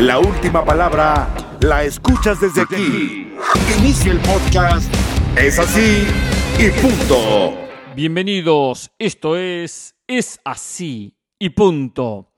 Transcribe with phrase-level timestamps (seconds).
[0.00, 1.28] La última palabra
[1.60, 3.34] la escuchas desde aquí.
[3.78, 4.90] Inicia el podcast.
[5.36, 6.06] Es así
[6.58, 7.68] y punto.
[7.94, 12.32] Bienvenidos, esto es Es así y punto.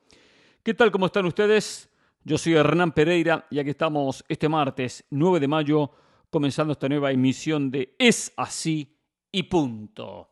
[0.64, 0.90] ¿Qué tal?
[0.90, 1.88] ¿Cómo están ustedes?
[2.24, 5.92] Yo soy Hernán Pereira y aquí estamos este martes 9 de mayo
[6.30, 8.98] comenzando esta nueva emisión de Es así
[9.30, 10.30] y punto.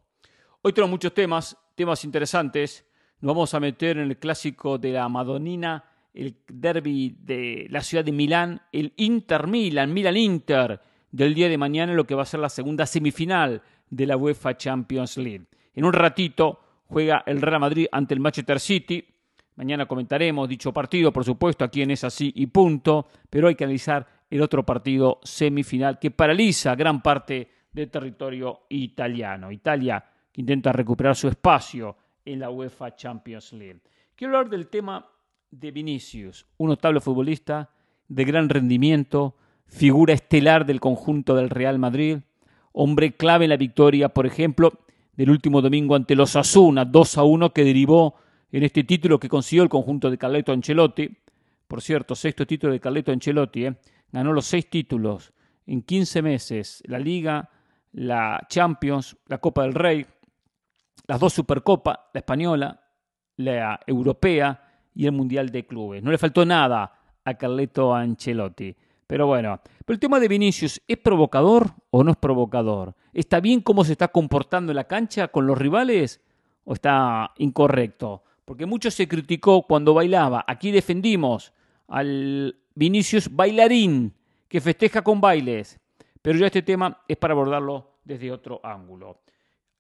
[0.63, 2.85] Hoy tenemos muchos temas, temas interesantes.
[3.21, 8.05] Nos vamos a meter en el clásico de la Madonina el derby de la ciudad
[8.05, 12.27] de Milán, el Inter Milan, Milan Inter, del día de mañana, lo que va a
[12.27, 15.47] ser la segunda semifinal de la UEFA Champions League.
[15.75, 19.05] En un ratito juega el Real Madrid ante el Manchester City.
[19.57, 23.65] Mañana comentaremos dicho partido, por supuesto, aquí en Es Así y Punto, pero hay que
[23.65, 29.51] analizar el otro partido semifinal que paraliza gran parte del territorio italiano.
[29.51, 33.81] Italia que intenta recuperar su espacio en la UEFA Champions League.
[34.15, 35.05] Quiero hablar del tema
[35.51, 37.71] de Vinicius, un notable futbolista
[38.09, 42.19] de gran rendimiento, figura estelar del conjunto del Real Madrid,
[42.73, 44.73] hombre clave en la victoria, por ejemplo,
[45.15, 48.15] del último domingo ante los Asuna, 2 a 1, que derivó
[48.53, 51.17] en este título que consiguió el conjunto de Carleto Ancelotti.
[51.69, 53.77] Por cierto, sexto título de Carleto Ancelotti, ¿eh?
[54.11, 55.33] ganó los seis títulos
[55.67, 57.49] en 15 meses, la Liga,
[57.93, 60.07] la Champions, la Copa del Rey,
[61.07, 62.81] las dos Supercopas, la española,
[63.37, 66.03] la europea, y el Mundial de Clubes.
[66.03, 66.93] No le faltó nada
[67.25, 68.75] a Carleto Ancelotti.
[69.07, 72.95] Pero bueno, pero el tema de Vinicius, ¿es provocador o no es provocador?
[73.13, 76.21] ¿Está bien cómo se está comportando en la cancha con los rivales
[76.65, 78.23] o está incorrecto?
[78.45, 80.45] Porque mucho se criticó cuando bailaba.
[80.47, 81.53] Aquí defendimos
[81.89, 84.15] al Vinicius bailarín
[84.49, 85.81] que festeja con bailes.
[86.23, 89.19] Pero ya este tema es para abordarlo desde otro ángulo.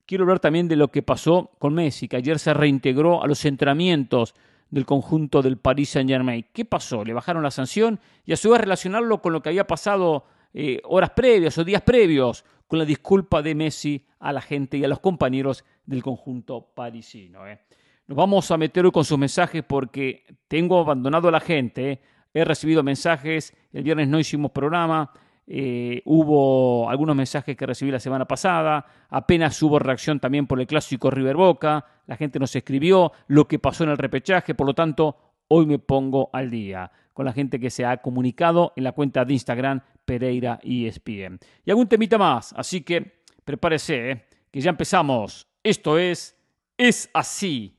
[0.07, 3.45] Quiero hablar también de lo que pasó con Messi, que ayer se reintegró a los
[3.45, 4.35] entrenamientos
[4.71, 6.47] del conjunto del Paris Saint Germain.
[6.53, 7.05] ¿Qué pasó?
[7.05, 10.81] Le bajaron la sanción y a su vez relacionarlo con lo que había pasado eh,
[10.85, 14.89] horas previas o días previos con la disculpa de Messi a la gente y a
[14.89, 17.47] los compañeros del conjunto parisino.
[17.47, 17.61] Eh.
[18.07, 21.93] Nos vamos a meter hoy con sus mensajes porque tengo abandonado a la gente.
[21.93, 22.01] Eh.
[22.33, 25.13] He recibido mensajes, el viernes no hicimos programa,
[25.53, 30.69] eh, hubo algunos mensajes que recibí la semana pasada, apenas hubo reacción también por el
[30.69, 34.75] clásico River Boca, la gente nos escribió lo que pasó en el repechaje, por lo
[34.75, 35.17] tanto,
[35.49, 39.25] hoy me pongo al día con la gente que se ha comunicado en la cuenta
[39.25, 41.41] de Instagram Pereira ESPN.
[41.65, 45.49] Y algún temita más, así que prepárese, eh, que ya empezamos.
[45.65, 46.37] Esto es
[46.79, 47.77] Es así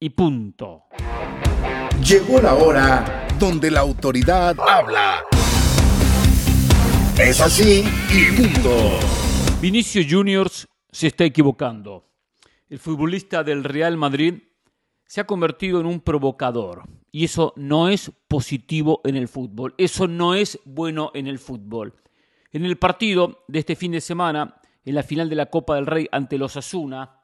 [0.00, 0.86] y punto.
[2.04, 5.22] Llegó la hora donde la autoridad habla.
[7.18, 8.98] Es así y punto.
[9.60, 12.10] Vinicio Juniors se está equivocando.
[12.68, 14.42] El futbolista del Real Madrid
[15.06, 16.82] se ha convertido en un provocador
[17.12, 19.74] y eso no es positivo en el fútbol.
[19.78, 21.94] Eso no es bueno en el fútbol.
[22.50, 25.86] En el partido de este fin de semana, en la final de la Copa del
[25.86, 27.20] Rey ante los Asuna,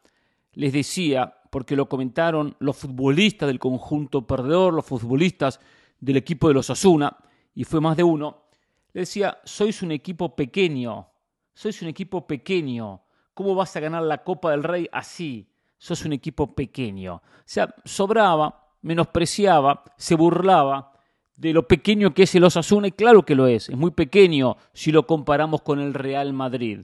[0.52, 5.58] les decía, porque lo comentaron los futbolistas del conjunto perdedor, los futbolistas
[5.98, 7.16] del equipo de los Asuna,
[7.56, 8.49] y fue más de uno,
[8.92, 11.08] le decía, sois un equipo pequeño,
[11.54, 13.02] sois un equipo pequeño,
[13.34, 15.48] ¿cómo vas a ganar la Copa del Rey así?
[15.78, 17.16] Sos un equipo pequeño.
[17.16, 20.92] O sea, sobraba, menospreciaba, se burlaba
[21.36, 24.56] de lo pequeño que es el Osasuna, y claro que lo es, es muy pequeño
[24.74, 26.80] si lo comparamos con el Real Madrid,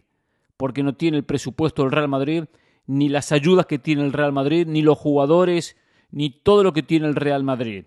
[0.56, 2.44] porque no tiene el presupuesto del Real Madrid,
[2.86, 5.76] ni las ayudas que tiene el Real Madrid, ni los jugadores,
[6.10, 7.84] ni todo lo que tiene el Real Madrid.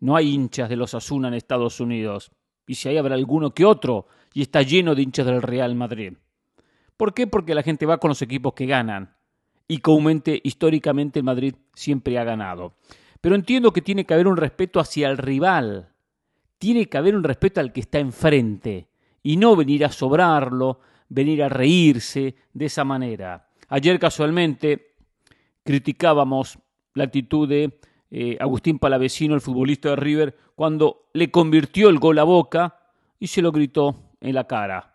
[0.00, 2.30] No hay hinchas de los Osasuna en Estados Unidos
[2.68, 6.12] y si hay habrá alguno que otro, y está lleno de hinchas del Real Madrid.
[6.96, 7.26] ¿Por qué?
[7.26, 9.16] Porque la gente va con los equipos que ganan,
[9.66, 12.74] y comúnmente, históricamente, el Madrid siempre ha ganado.
[13.20, 15.88] Pero entiendo que tiene que haber un respeto hacia el rival,
[16.58, 18.88] tiene que haber un respeto al que está enfrente,
[19.22, 23.48] y no venir a sobrarlo, venir a reírse de esa manera.
[23.68, 24.94] Ayer casualmente
[25.64, 26.58] criticábamos
[26.94, 27.78] la actitud de
[28.10, 32.78] eh, Agustín Palavecino, el futbolista de River, cuando le convirtió el gol a Boca
[33.18, 34.94] y se lo gritó en la cara.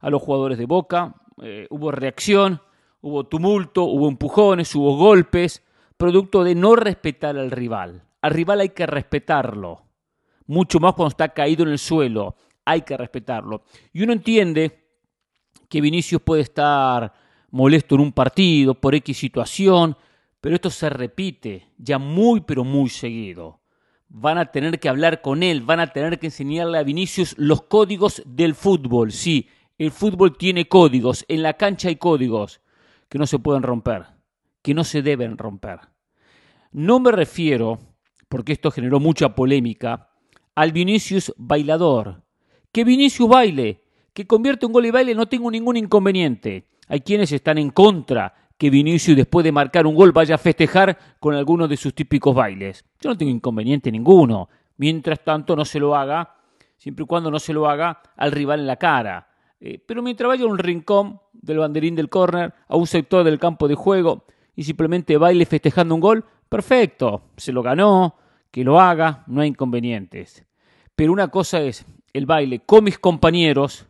[0.00, 2.60] A los jugadores de Boca eh, hubo reacción,
[3.00, 5.62] hubo tumulto, hubo empujones, hubo golpes,
[5.96, 8.02] producto de no respetar al rival.
[8.22, 9.82] Al rival hay que respetarlo,
[10.46, 13.64] mucho más cuando está caído en el suelo, hay que respetarlo.
[13.92, 14.84] Y uno entiende
[15.68, 17.12] que Vinicius puede estar
[17.50, 19.96] molesto en un partido por X situación,
[20.44, 23.62] pero esto se repite ya muy pero muy seguido.
[24.10, 27.62] Van a tener que hablar con él, van a tener que enseñarle a Vinicius los
[27.62, 29.10] códigos del fútbol.
[29.10, 29.48] Sí,
[29.78, 32.60] el fútbol tiene códigos, en la cancha hay códigos
[33.08, 34.04] que no se pueden romper,
[34.60, 35.80] que no se deben romper.
[36.72, 37.78] No me refiero,
[38.28, 40.10] porque esto generó mucha polémica,
[40.54, 42.22] al Vinicius bailador.
[42.70, 43.80] Que Vinicius baile,
[44.12, 46.68] que convierte un gol y baile, no tengo ningún inconveniente.
[46.86, 50.98] Hay quienes están en contra que Vinicius después de marcar un gol vaya a festejar
[51.18, 52.84] con alguno de sus típicos bailes.
[53.00, 54.48] Yo no tengo inconveniente ninguno.
[54.76, 56.36] Mientras tanto no se lo haga,
[56.76, 59.28] siempre y cuando no se lo haga al rival en la cara.
[59.60, 63.38] Eh, pero mientras vaya a un rincón del banderín del córner, a un sector del
[63.38, 64.24] campo de juego
[64.54, 68.16] y simplemente baile festejando un gol, perfecto, se lo ganó,
[68.50, 70.44] que lo haga, no hay inconvenientes.
[70.94, 73.86] Pero una cosa es el baile con mis compañeros,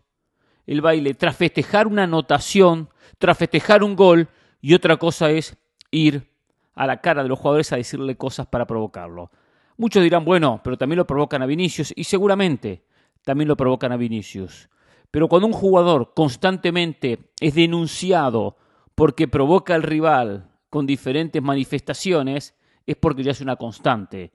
[0.66, 2.88] el baile tras festejar una anotación,
[3.18, 4.28] tras festejar un gol,
[4.64, 5.58] y otra cosa es
[5.90, 6.26] ir
[6.74, 9.30] a la cara de los jugadores a decirle cosas para provocarlo.
[9.76, 12.86] Muchos dirán, bueno, pero también lo provocan a Vinicius, y seguramente
[13.24, 14.70] también lo provocan a Vinicius.
[15.10, 18.56] Pero cuando un jugador constantemente es denunciado
[18.94, 22.54] porque provoca al rival con diferentes manifestaciones,
[22.86, 24.32] es porque ya es una constante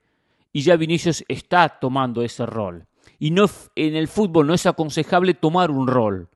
[0.54, 2.86] y ya Vinicius está tomando ese rol.
[3.18, 6.30] Y no, en el fútbol no es aconsejable tomar un rol,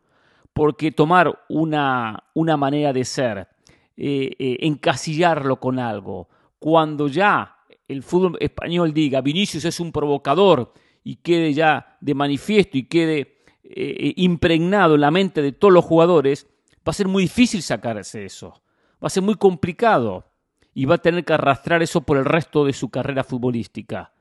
[0.52, 3.53] porque tomar una, una manera de ser,
[3.96, 6.30] eh, eh, encasillarlo con algo,
[6.60, 7.58] cuando ya
[7.88, 10.74] el fútbol español diga Vinicius es un provocador
[11.04, 15.86] y quede ya de manifiesto y quede eh, impregnado en la mente de todos los
[15.86, 16.48] jugadores,
[16.78, 18.62] va a ser muy difícil sacarse eso,
[19.04, 20.26] va a ser muy complicado
[20.74, 24.14] y va a tener que arrastrar eso por el resto de su carrera futbolística.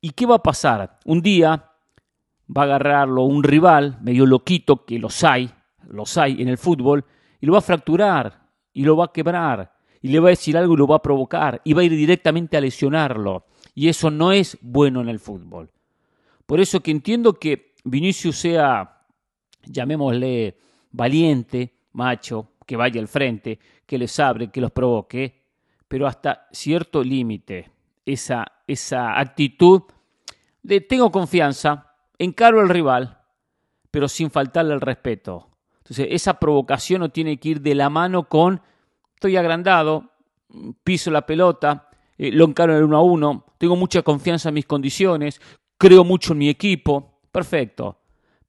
[0.00, 0.98] ¿Y qué va a pasar?
[1.04, 1.70] Un día
[2.54, 5.50] va a agarrarlo un rival medio loquito, que los hay,
[5.88, 7.04] los hay en el fútbol,
[7.40, 8.45] y lo va a fracturar,
[8.76, 11.02] y lo va a quebrar, y le va a decir algo y lo va a
[11.02, 13.46] provocar, y va a ir directamente a lesionarlo.
[13.74, 15.70] Y eso no es bueno en el fútbol.
[16.44, 19.00] Por eso que entiendo que Vinicius sea,
[19.64, 20.58] llamémosle,
[20.92, 25.42] valiente, macho, que vaya al frente, que les abre, que los provoque,
[25.88, 27.70] pero hasta cierto límite.
[28.04, 29.84] Esa, esa actitud
[30.62, 33.22] de tengo confianza, encaro al rival,
[33.90, 35.55] pero sin faltarle el respeto.
[35.86, 38.60] Entonces, esa provocación no tiene que ir de la mano con
[39.14, 40.10] estoy agrandado,
[40.82, 41.88] piso la pelota,
[42.18, 45.40] eh, lo encaro en el uno a uno, tengo mucha confianza en mis condiciones,
[45.78, 48.00] creo mucho en mi equipo, perfecto.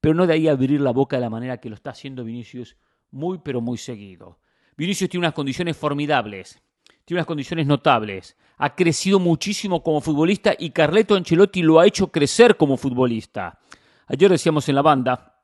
[0.01, 2.75] Pero no de ahí abrir la boca de la manera que lo está haciendo Vinicius
[3.11, 4.39] muy, pero muy seguido.
[4.75, 6.61] Vinicius tiene unas condiciones formidables
[7.07, 8.35] tiene unas condiciones notables.
[8.57, 13.59] Ha crecido muchísimo como futbolista y Carleto Ancelotti lo ha hecho crecer como futbolista.
[14.07, 15.36] Ayer decíamos en la banda,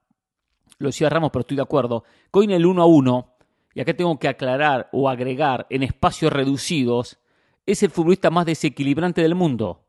[0.79, 2.03] lo decía Ramos, pero estoy de acuerdo,
[2.33, 3.35] en el 1 a 1,
[3.75, 7.19] y acá tengo que aclarar o agregar en espacios reducidos,
[7.65, 9.85] es el futbolista más desequilibrante del mundo.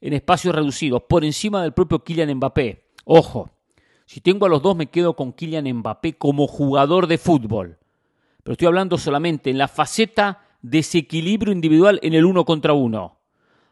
[0.00, 2.84] En espacios reducidos, por encima del propio Kylian Mbappé.
[3.04, 3.50] Ojo,
[4.06, 7.78] si tengo a los dos me quedo con Kylian Mbappé como jugador de fútbol.
[8.42, 13.18] Pero estoy hablando solamente en la faceta desequilibrio individual en el uno contra uno.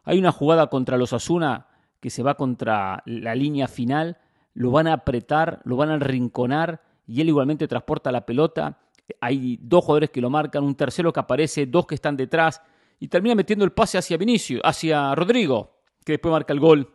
[0.04, 1.68] Hay una jugada contra los Asuna
[2.00, 4.18] que se va contra la línea final,
[4.56, 8.78] lo van a apretar, lo van a rinconar y él igualmente transporta la pelota.
[9.20, 12.60] Hay dos jugadores que lo marcan, un tercero que aparece, dos que están detrás
[12.98, 16.90] y termina metiendo el pase hacia Vinicio, hacia Rodrigo, que después marca el gol,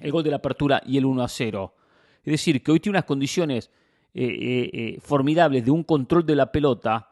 [0.00, 1.74] el gol de la apertura y el 1 a 0.
[2.24, 3.70] Es decir, que hoy tiene unas condiciones
[4.14, 7.10] eh, eh, eh, formidables de un control de la pelota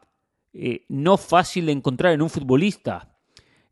[0.58, 3.14] eh, no fácil de encontrar en un futbolista.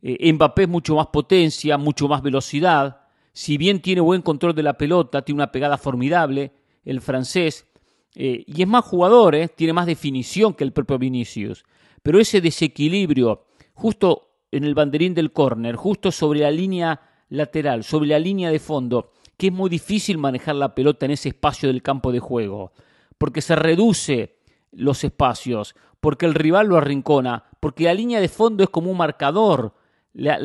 [0.02, 3.03] Eh, Mbappé es mucho más potencia, mucho más velocidad.
[3.34, 6.52] Si bien tiene buen control de la pelota, tiene una pegada formidable,
[6.84, 7.66] el francés,
[8.14, 11.64] eh, y es más jugador, tiene más definición que el propio Vinicius.
[12.00, 18.10] Pero ese desequilibrio, justo en el banderín del córner, justo sobre la línea lateral, sobre
[18.10, 21.82] la línea de fondo, que es muy difícil manejar la pelota en ese espacio del
[21.82, 22.72] campo de juego,
[23.18, 24.38] porque se reduce
[24.70, 28.96] los espacios, porque el rival lo arrincona, porque la línea de fondo es como un
[28.96, 29.74] marcador,
[30.14, 30.38] la,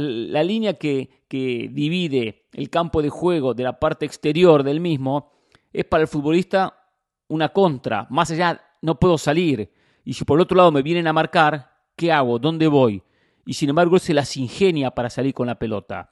[0.43, 5.31] línea que, divide el campo de juego de la parte exterior del mismo,
[5.71, 6.75] es para el futbolista
[7.27, 9.71] una contra, más allá no puedo salir,
[10.03, 12.39] y si por el otro lado me vienen a marcar, ¿qué hago?
[12.39, 13.03] ¿Dónde voy?
[13.45, 16.09] Y sin embargo él se las ingenia para salir con la pelota.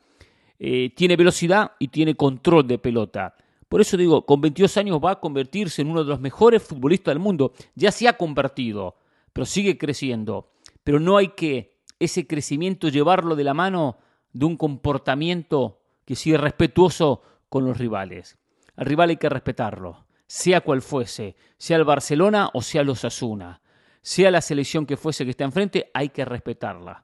[0.60, 3.36] Eh, tiene velocidad y tiene control de pelota.
[3.68, 7.14] Por eso digo, con 22 años va a convertirse en uno de los mejores futbolistas
[7.14, 7.54] del mundo.
[7.76, 8.96] Ya se ha convertido
[9.38, 10.50] pero sigue creciendo.
[10.84, 13.98] Pero no hay que ese crecimiento llevarlo de la mano
[14.34, 18.38] de un comportamiento que sigue respetuoso con los rivales.
[18.76, 23.62] Al rival hay que respetarlo, sea cual fuese, sea el Barcelona o sea los Asuna,
[24.02, 27.04] sea la selección que fuese que está enfrente, hay que respetarla.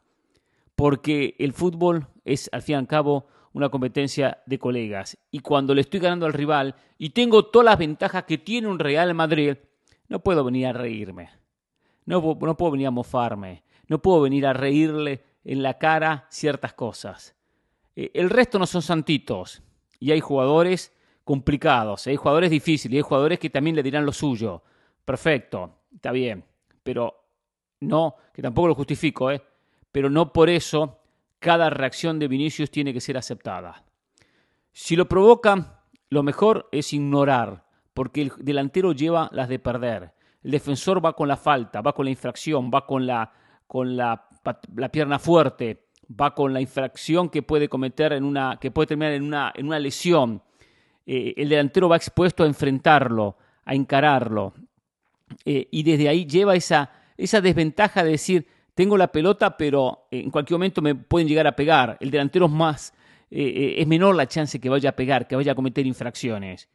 [0.75, 5.17] Porque el fútbol es, al fin y al cabo, una competencia de colegas.
[5.31, 8.79] Y cuando le estoy ganando al rival y tengo todas las ventajas que tiene un
[8.79, 9.57] Real Madrid,
[10.07, 11.29] no puedo venir a reírme.
[12.05, 16.73] No, no puedo venir a mofarme, no puedo venir a reírle en la cara ciertas
[16.73, 17.35] cosas.
[17.95, 19.61] Eh, el resto no son santitos
[19.99, 24.63] y hay jugadores complicados, hay jugadores difíciles, hay jugadores que también le dirán lo suyo.
[25.05, 26.43] Perfecto, está bien,
[26.81, 27.23] pero
[27.81, 29.43] no, que tampoco lo justifico, ¿eh?
[29.91, 30.97] pero no por eso
[31.37, 33.85] cada reacción de Vinicius tiene que ser aceptada.
[34.71, 40.15] Si lo provoca, lo mejor es ignorar, porque el delantero lleva las de perder.
[40.41, 43.31] El defensor va con la falta, va con la infracción, va con la,
[43.67, 44.27] con la,
[44.91, 49.23] pierna fuerte, va con la infracción que puede cometer en una, que puede terminar en
[49.23, 50.41] una, en una lesión.
[51.05, 54.53] Eh, el delantero va expuesto a enfrentarlo, a encararlo.
[55.45, 60.29] Eh, y desde ahí lleva esa, esa desventaja de decir, tengo la pelota, pero en
[60.31, 61.97] cualquier momento me pueden llegar a pegar.
[61.99, 62.93] El delantero es más,
[63.31, 66.69] eh, es menor la chance que vaya a pegar, que vaya a cometer infracciones.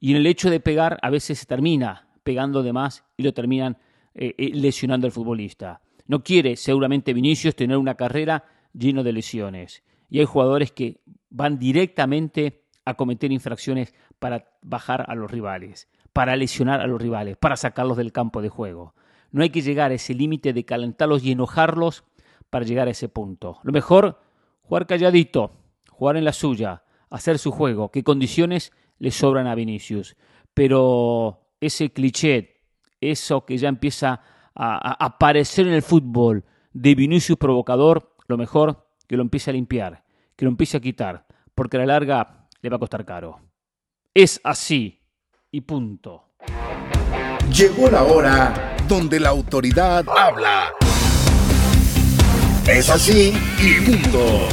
[0.00, 3.32] Y en el hecho de pegar, a veces se termina pegando de más y lo
[3.32, 3.76] terminan
[4.14, 5.80] lesionando al futbolista.
[6.10, 9.84] No quiere seguramente Vinicius tener una carrera lleno de lesiones.
[10.08, 16.34] Y hay jugadores que van directamente a cometer infracciones para bajar a los rivales, para
[16.34, 18.96] lesionar a los rivales, para sacarlos del campo de juego.
[19.30, 22.02] No hay que llegar a ese límite de calentarlos y enojarlos
[22.50, 23.60] para llegar a ese punto.
[23.62, 24.20] Lo mejor,
[24.62, 25.52] jugar calladito,
[25.92, 27.92] jugar en la suya, hacer su juego.
[27.92, 30.16] ¿Qué condiciones le sobran a Vinicius?
[30.54, 32.64] Pero ese cliché,
[33.00, 34.22] eso que ya empieza
[34.54, 39.52] a, a aparecer en el fútbol de Vinicius provocador, lo mejor que lo empiece a
[39.52, 40.04] limpiar,
[40.36, 43.40] que lo empiece a quitar, porque a la larga le va a costar caro.
[44.14, 45.00] Es así
[45.50, 46.24] y punto.
[47.52, 50.72] Llegó la hora donde la autoridad habla.
[52.68, 54.48] Es así y punto.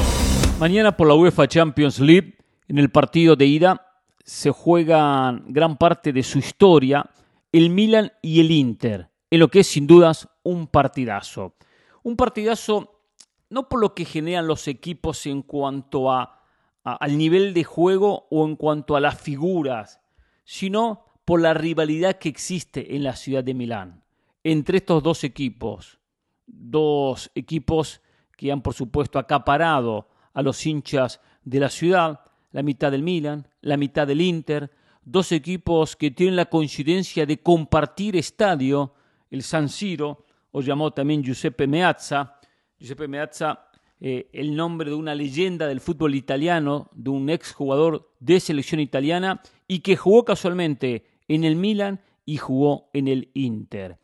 [0.60, 2.38] Mañana por la UEFA Champions League,
[2.68, 3.88] en el partido de ida,
[4.24, 7.10] se juegan gran parte de su historia
[7.52, 11.56] el Milan y el Inter, en lo que es sin dudas un partidazo.
[12.04, 13.02] Un partidazo
[13.50, 16.44] no por lo que generan los equipos en cuanto a,
[16.84, 20.02] al nivel de juego o en cuanto a las figuras,
[20.44, 24.04] sino por la rivalidad que existe en la ciudad de Milán
[24.50, 26.00] entre estos dos equipos,
[26.46, 28.02] dos equipos
[28.38, 33.50] que han por supuesto acaparado a los hinchas de la ciudad, la mitad del Milan,
[33.60, 34.72] la mitad del Inter,
[35.04, 38.94] dos equipos que tienen la coincidencia de compartir estadio,
[39.30, 42.40] el San Siro, o llamó también Giuseppe Meazza,
[42.80, 43.68] Giuseppe Meazza,
[44.00, 48.80] eh, el nombre de una leyenda del fútbol italiano, de un ex jugador de selección
[48.80, 53.98] italiana y que jugó casualmente en el Milan y jugó en el Inter.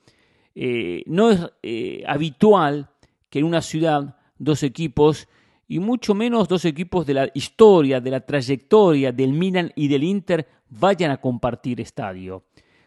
[0.55, 2.89] Eh, no es eh, habitual
[3.29, 5.27] que en una ciudad dos equipos,
[5.67, 10.03] y mucho menos dos equipos de la historia, de la trayectoria del Milan y del
[10.03, 12.43] Inter, vayan a compartir estadio.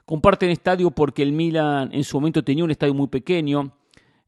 [0.06, 3.72] Comparten estadio porque el Milan en su momento tenía un estadio muy pequeño,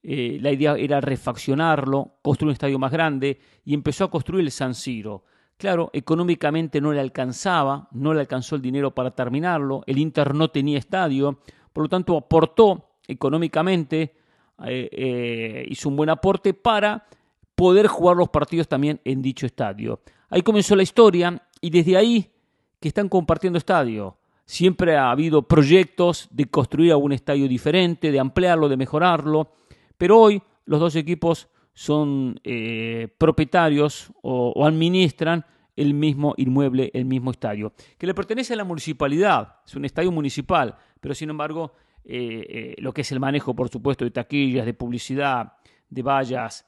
[0.02, 4.50] eh, la idea era refaccionarlo, construir un estadio más grande y empezó a construir el
[4.50, 5.22] San Siro.
[5.56, 10.48] Claro, económicamente no le alcanzaba, no le alcanzó el dinero para terminarlo, el Inter no
[10.48, 11.38] tenía estadio,
[11.72, 14.16] por lo tanto aportó económicamente,
[14.64, 17.06] eh, eh, hizo un buen aporte para
[17.54, 20.00] poder jugar los partidos también en dicho estadio.
[20.28, 22.32] Ahí comenzó la historia y desde ahí
[22.80, 24.17] que están compartiendo estadio.
[24.48, 29.52] Siempre ha habido proyectos de construir algún estadio diferente, de ampliarlo, de mejorarlo.
[29.98, 35.44] Pero hoy los dos equipos son eh, propietarios o, administran
[35.76, 40.10] el mismo inmueble, el mismo estadio, que le pertenece a la municipalidad, es un estadio
[40.10, 41.72] municipal, pero sin embargo
[42.06, 45.52] eh, eh, lo que es el manejo, por supuesto, de taquillas, de publicidad,
[45.90, 46.64] de vallas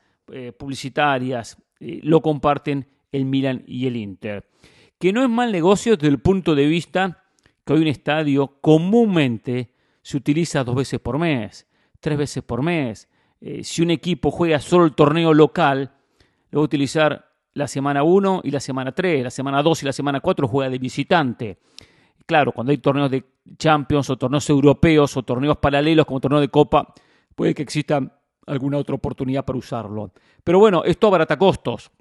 [0.58, 4.46] publicitarias, lo comparten el Milan y el Inter.
[4.98, 7.19] Que no es mal negocio desde el punto de vista
[7.70, 9.70] que hoy un estadio comúnmente
[10.02, 11.68] se utiliza dos veces por mes,
[12.00, 13.08] tres veces por mes,
[13.40, 15.92] eh, si un equipo juega solo el torneo local,
[16.50, 19.86] lo va a utilizar la semana 1 y la semana 3, la semana 2 y
[19.86, 21.58] la semana 4 juega de visitante.
[22.26, 23.24] Claro, cuando hay torneos de
[23.56, 26.92] Champions o torneos europeos o torneos paralelos como torneo de Copa,
[27.36, 30.12] puede que exista alguna otra oportunidad para usarlo.
[30.42, 31.92] Pero bueno, esto abarata costos.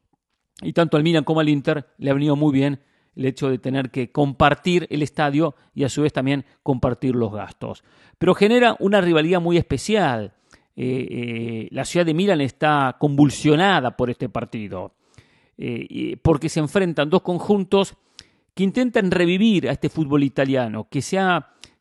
[0.64, 2.82] Y tanto al Milan como al Inter le ha venido muy bien
[3.20, 7.34] el hecho de tener que compartir el estadio y a su vez también compartir los
[7.34, 7.84] gastos.
[8.18, 10.32] Pero genera una rivalidad muy especial.
[10.78, 14.94] Eh, eh, la ciudad de Milán está convulsionada por este partido,
[15.58, 17.94] eh, porque se enfrentan dos conjuntos
[18.54, 21.20] que intentan revivir a este fútbol italiano, que se,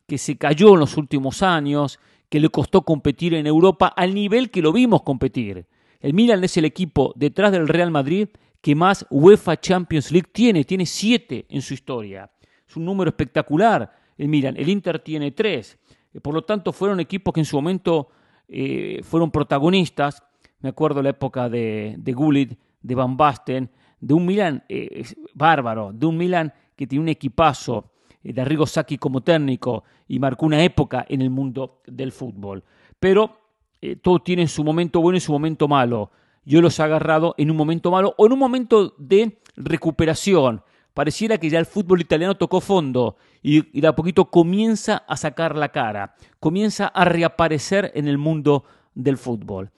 [0.05, 4.51] que se cayó en los últimos años, que le costó competir en Europa al nivel
[4.51, 5.67] que lo vimos competir.
[6.01, 8.27] El Milan es el equipo detrás del Real Madrid
[8.61, 12.29] que más UEFA Champions League tiene, tiene siete en su historia.
[12.67, 15.79] Es un número espectacular el Milan, el Inter tiene tres.
[16.21, 18.09] Por lo tanto, fueron equipos que en su momento
[18.47, 20.21] eh, fueron protagonistas.
[20.59, 25.91] Me acuerdo la época de, de Gullit, de Van Basten, de un Milan eh, bárbaro,
[25.93, 27.91] de un Milan que tiene un equipazo,
[28.23, 32.63] eh, de Arrigo Sacchi como técnico y marcó una época en el mundo del fútbol.
[32.99, 33.37] Pero
[33.81, 36.11] eh, todo tiene su momento bueno y su momento malo.
[36.49, 40.63] Yo los he agarrado en un momento malo o en un momento de recuperación.
[40.95, 45.15] Pareciera que ya el fútbol italiano tocó fondo y, y de a poquito comienza a
[45.15, 48.63] sacar la cara, comienza a reaparecer en el mundo
[48.95, 49.69] del fútbol.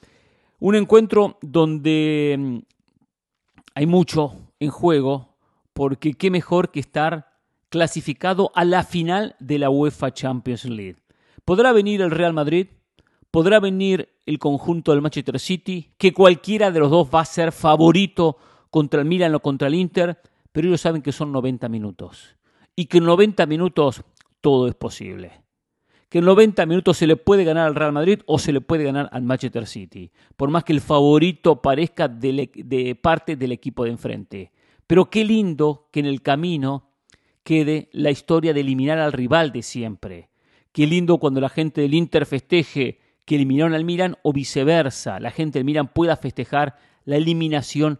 [0.60, 2.58] Un encuentro donde mm,
[3.76, 5.36] hay mucho en juego,
[5.74, 7.34] porque qué mejor que estar
[7.68, 11.04] clasificado a la final de la UEFA Champions League.
[11.44, 12.68] ¿Podrá venir el Real Madrid?
[13.32, 15.94] ¿Podrá venir el conjunto del Manchester City?
[15.98, 18.38] Que cualquiera de los dos va a ser favorito
[18.70, 20.22] contra el Milan o contra el Inter,
[20.52, 22.36] pero ellos saben que son 90 minutos.
[22.76, 24.04] Y que en 90 minutos
[24.42, 25.42] todo es posible
[26.12, 28.84] que en 90 minutos se le puede ganar al Real Madrid o se le puede
[28.84, 33.86] ganar al Manchester City, por más que el favorito parezca de, de parte del equipo
[33.86, 34.52] de enfrente.
[34.88, 36.90] Pero qué lindo que en el camino
[37.44, 40.30] quede la historia de eliminar al rival de siempre.
[40.74, 45.32] Qué lindo cuando la gente del Inter festeje que eliminaron al Milan o viceversa, la
[45.32, 46.76] gente del Milan pueda festejar
[47.06, 48.00] la eliminación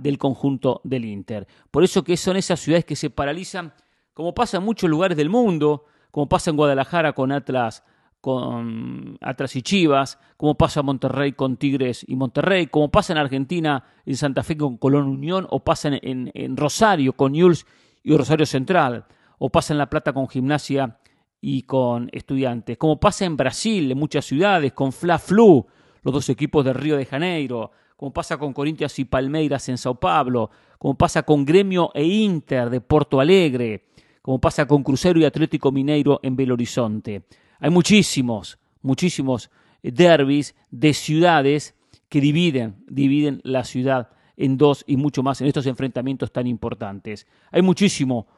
[0.00, 1.46] del conjunto del Inter.
[1.70, 3.72] Por eso que son esas ciudades que se paralizan,
[4.12, 7.84] como pasa en muchos lugares del mundo, como pasa en Guadalajara con Atlas,
[8.20, 13.18] con Atlas y Chivas, como pasa en Monterrey con Tigres y Monterrey, como pasa en
[13.18, 17.64] Argentina, en Santa Fe con Colón Unión, o pasa en, Rosario con Newell's
[18.02, 19.06] y Rosario Central,
[19.38, 20.98] o pasa en La Plata con Gimnasia
[21.40, 25.66] y con Estudiantes, como pasa en Brasil, en muchas ciudades, con Fla Flu,
[26.02, 29.96] los dos equipos de Río de Janeiro, como pasa con Corintias y Palmeiras en Sao
[29.96, 33.86] Paulo, como pasa con Gremio e Inter de Porto Alegre,
[34.22, 37.24] como pasa con Crucero y Atlético Mineiro en Belo Horizonte.
[37.60, 39.50] Hay muchísimos, muchísimos
[39.82, 41.74] eh, derbis de ciudades
[42.08, 47.26] que dividen, dividen la ciudad en dos y mucho más en estos enfrentamientos tan importantes.
[47.50, 48.28] Hay muchísimo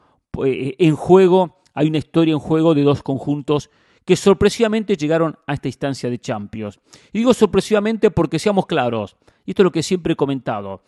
[0.43, 3.69] eh, en juego, hay una historia en juego de dos conjuntos
[4.05, 6.79] que sorpresivamente llegaron a esta instancia de Champions.
[7.13, 10.83] Y digo sorpresivamente porque seamos claros, y esto es lo que siempre he comentado,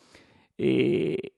[0.58, 1.34] eh,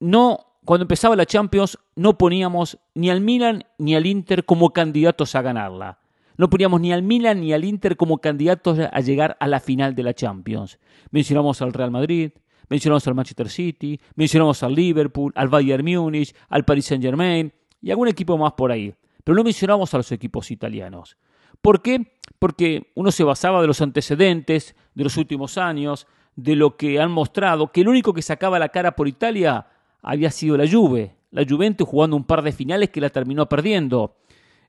[0.00, 5.34] no cuando empezaba la Champions no poníamos ni al Milan ni al Inter como candidatos
[5.34, 5.98] a ganarla.
[6.36, 9.94] No poníamos ni al Milan ni al Inter como candidatos a llegar a la final
[9.94, 10.78] de la Champions.
[11.10, 12.30] Mencionamos al Real Madrid,
[12.68, 17.52] mencionamos al Manchester City, mencionamos al Liverpool, al Bayern Múnich, al Paris Saint-Germain
[17.82, 18.94] y algún equipo más por ahí.
[19.24, 21.16] Pero no mencionamos a los equipos italianos.
[21.60, 22.14] ¿Por qué?
[22.38, 27.10] Porque uno se basaba de los antecedentes de los últimos años, de lo que han
[27.10, 29.66] mostrado, que el único que sacaba la cara por Italia
[30.02, 34.16] había sido la Juve, la Juventus jugando un par de finales que la terminó perdiendo,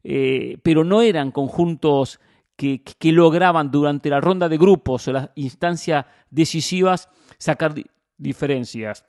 [0.04, 2.19] eh, pero no eran conjuntos
[2.56, 7.73] que, que, lograban durante la ronda de grupos o las instancias decisivas sacar
[8.17, 9.06] diferencias.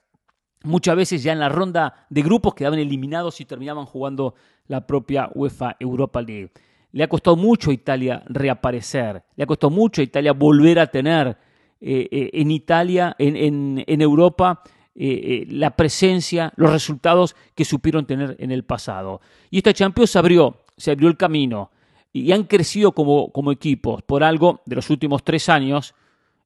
[0.64, 4.35] Muchas veces ya en la ronda de grupos quedaban eliminados y terminaban jugando
[4.66, 6.50] la propia UEFA Europa League.
[6.92, 10.87] Le ha costado mucho a Italia reaparecer, le ha costado mucho a Italia volver a
[10.87, 11.37] tener
[11.81, 14.62] eh, eh, en Italia, en, Europa,
[14.94, 19.20] eh, la presencia, los resultados que supieron tener en el pasado.
[19.50, 21.70] Y esta Champions se abrió, se abrió el camino
[22.11, 25.94] y han crecido como, como equipos por algo de los últimos tres años.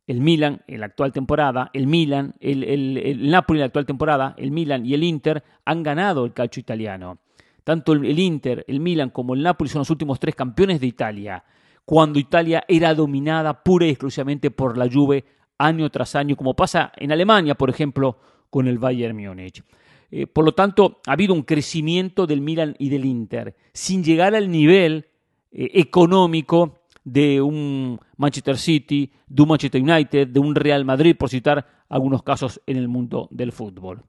[0.09, 4.35] El Milan en la actual temporada, el Milan, el, el, Napoli en la actual temporada,
[4.37, 7.19] el Milan y el Inter han ganado el calcio italiano.
[7.63, 10.89] Tanto el, el Inter, el Milan como el Napoli son los últimos tres campeones de
[10.89, 11.45] Italia,
[11.85, 15.25] cuando Italia era dominada pura y exclusivamente por la Juve
[15.59, 18.19] año tras año, como pasa en Alemania, por ejemplo,
[18.51, 19.63] con el Bayern Múnich.
[20.11, 24.35] Eh, por lo tanto, ha habido un crecimiento del Milan y del Inter, sin llegar
[24.35, 25.07] al nivel
[25.53, 26.78] eh, económico
[27.13, 32.23] de un Manchester City, de un Manchester United, de un Real Madrid, por citar algunos
[32.23, 34.03] casos en el mundo del fútbol.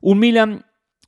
[0.00, 0.64] Un Milan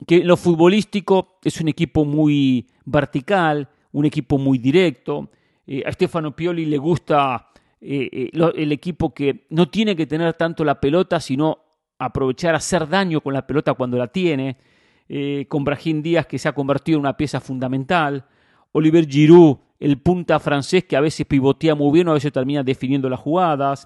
[0.07, 5.29] que en lo futbolístico es un equipo muy vertical, un equipo muy directo.
[5.65, 7.49] Eh, a Stefano Pioli le gusta
[7.85, 11.59] el equipo que no tiene que tener tanto la pelota, sino
[11.99, 14.57] aprovechar, hacer daño con la pelota cuando la tiene,
[15.09, 18.25] eh, con Brahim Díaz que se ha convertido en una pieza fundamental,
[18.71, 23.09] Oliver Giroud, el punta francés que a veces pivotea muy bien, a veces termina definiendo
[23.09, 23.85] las jugadas,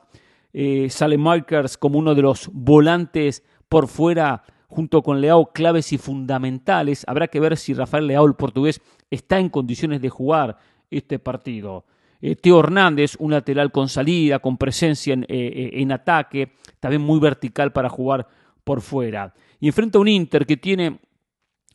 [0.53, 5.97] eh, Sale Markers como uno de los volantes por fuera junto con Leao claves y
[5.97, 7.03] fundamentales.
[7.07, 8.79] Habrá que ver si Rafael Leao, el portugués,
[9.09, 10.59] está en condiciones de jugar
[10.91, 11.85] este partido.
[12.21, 17.19] Eh, Teo Hernández, un lateral con salida, con presencia en, eh, en, ataque, también muy
[17.19, 18.27] vertical para jugar
[18.63, 19.33] por fuera.
[19.59, 20.99] Y enfrenta a un Inter que tiene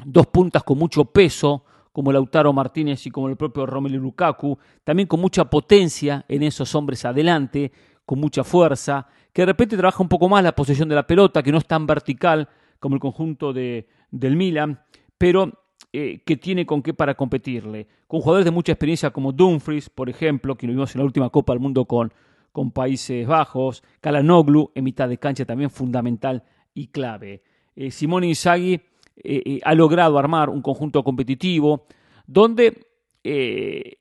[0.04, 5.06] dos puntas con mucho peso, como Lautaro Martínez y como el propio Romelu Lukaku, también
[5.06, 7.70] con mucha potencia en esos hombres adelante,
[8.04, 11.42] con mucha fuerza, que de repente trabaja un poco más la posesión de la pelota,
[11.42, 12.48] que no es tan vertical
[12.80, 14.80] como el conjunto de, del Milan,
[15.16, 15.52] pero
[15.92, 17.86] eh, que tiene con qué para competirle.
[18.06, 21.30] Con jugadores de mucha experiencia como Dumfries, por ejemplo, que lo vimos en la última
[21.30, 22.12] Copa del Mundo con,
[22.50, 27.42] con Países Bajos, Kalanoglu en mitad de cancha también fundamental y clave.
[27.76, 28.80] Eh, Simone Inzaghi
[29.16, 31.86] eh, eh, ha logrado armar un conjunto competitivo
[32.26, 32.88] donde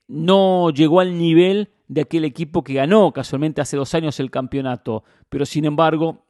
[0.08, 5.04] no llegó al nivel de aquel equipo que ganó casualmente hace dos años el campeonato,
[5.28, 6.24] pero sin embargo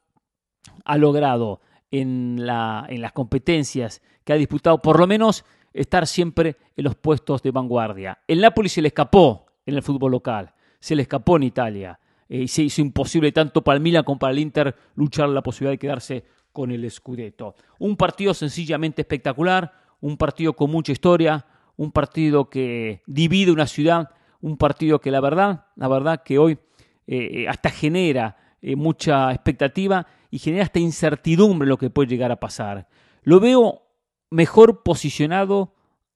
[0.84, 6.94] ha logrado en las competencias que ha disputado por lo menos estar siempre en los
[6.94, 8.18] puestos de vanguardia.
[8.26, 12.48] El Napoli se le escapó en el fútbol local, se le escapó en Italia y
[12.48, 15.78] se hizo imposible tanto para el Milan como para el Inter luchar la posibilidad de
[15.78, 17.54] quedarse con el Scudetto.
[17.78, 24.10] Un partido sencillamente espectacular, un partido con mucha historia, un partido que divide una ciudad,
[24.40, 26.58] un partido que la verdad, la verdad que hoy
[27.06, 32.40] eh, hasta genera eh, mucha expectativa y genera hasta incertidumbre lo que puede llegar a
[32.40, 32.88] pasar.
[33.22, 33.82] Lo veo
[34.30, 35.74] mejor posicionado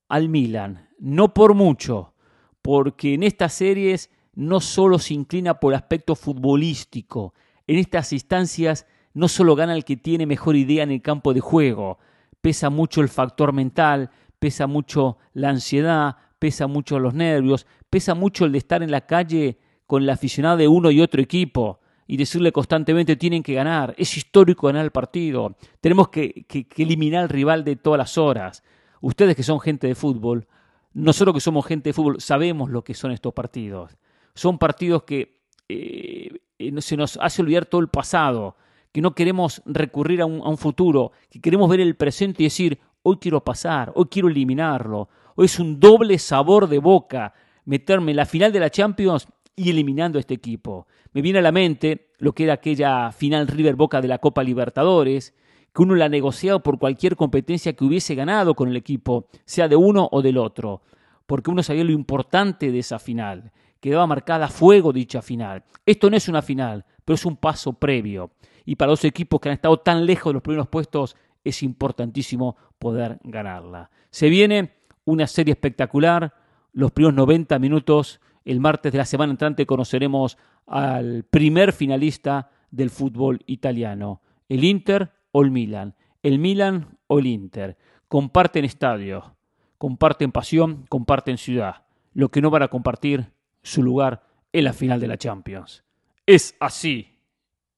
[0.08, 2.14] al Milan, no por mucho,
[2.62, 7.34] porque en estas series no solo se inclina por aspecto futbolístico,
[7.66, 11.40] en estas instancias no solo gana el que tiene mejor idea en el campo de
[11.40, 11.98] juego,
[12.42, 18.44] pesa mucho el factor mental, pesa mucho la ansiedad, pesa mucho los nervios, pesa mucho
[18.44, 22.18] el de estar en la calle con el aficionado de uno y otro equipo y
[22.18, 23.94] decirle constantemente tienen que ganar.
[23.96, 25.56] Es histórico ganar el partido.
[25.80, 26.44] Tenemos que,
[26.76, 28.62] eliminar al rival de todas las horas.
[29.00, 30.46] Ustedes que son gente de fútbol,
[30.92, 33.96] nosotros que somos gente de fútbol, sabemos lo que son estos partidos.
[34.34, 36.38] Son partidos que eh,
[36.80, 38.56] se nos hace olvidar todo el pasado
[38.96, 43.18] que no queremos recurrir a un, futuro, que queremos ver el presente y decir, hoy
[43.18, 47.34] quiero pasar, hoy quiero eliminarlo, hoy es un doble sabor de boca
[47.66, 50.86] meterme en la final de la Champions y eliminando a este equipo.
[51.12, 54.42] Me viene a la mente lo que era aquella final River Boca de la Copa
[54.42, 55.34] Libertadores,
[55.74, 59.68] que uno la ha negociado por cualquier competencia que hubiese ganado con el equipo, sea
[59.68, 60.80] de uno o del otro,
[61.26, 65.64] porque uno sabía lo importante de esa final, quedaba marcada a fuego dicha final.
[65.84, 68.30] Esto no es una final, pero es un paso previo
[68.66, 72.56] y para los equipos que han estado tan lejos de los primeros puestos es importantísimo
[72.78, 73.90] poder ganarla.
[74.10, 74.74] Se viene
[75.04, 76.34] una serie espectacular,
[76.72, 82.90] los primeros 90 minutos, el martes de la semana entrante conoceremos al primer finalista del
[82.90, 87.78] fútbol italiano, el Inter o el Milan, el Milan o el Inter.
[88.08, 89.36] Comparten estadio,
[89.78, 91.84] comparten pasión, comparten ciudad.
[92.12, 95.84] Lo que no van a compartir, su lugar en la final de la Champions.
[96.24, 97.15] Es así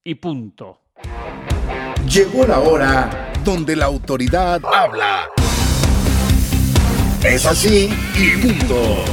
[0.05, 0.81] y punto.
[2.09, 5.29] Llegó la hora donde la autoridad habla.
[7.25, 9.05] Es así y punto.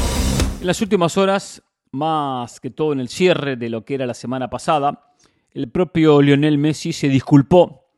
[0.61, 4.13] En las últimas horas, más que todo en el cierre de lo que era la
[4.13, 5.13] semana pasada,
[5.51, 7.89] el propio Lionel Messi se disculpó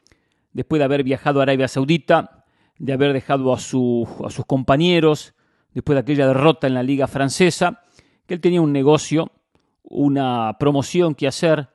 [0.53, 2.45] después de haber viajado a Arabia Saudita,
[2.77, 5.33] de haber dejado a, a sus compañeros,
[5.73, 7.83] después de aquella derrota en la liga francesa,
[8.25, 9.31] que él tenía un negocio,
[9.83, 11.69] una promoción que hacer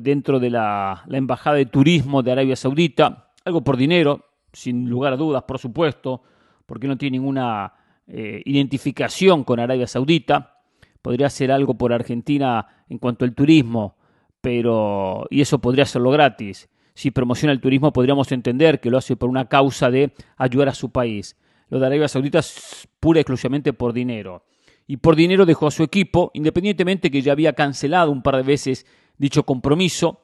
[0.00, 5.16] dentro de la, Embajada de Turismo de Arabia Saudita, algo por dinero, sin lugar a
[5.16, 6.22] dudas, por supuesto,
[6.66, 7.72] porque no tiene ninguna
[8.06, 10.60] eh, identificación con Arabia Saudita.
[11.02, 13.96] Podría ser algo por Argentina en cuanto al turismo,
[14.40, 16.68] pero y eso podría serlo gratis.
[16.94, 20.74] Si promociona el turismo podríamos entender que lo hace por una causa de ayudar a
[20.74, 21.36] su país.
[21.68, 24.44] Lo de Arabia Saudita es pura y exclusivamente por dinero.
[24.86, 28.42] Y por dinero dejó a su equipo, independientemente que ya había cancelado un par de
[28.42, 28.86] veces
[29.18, 30.20] dicho compromiso.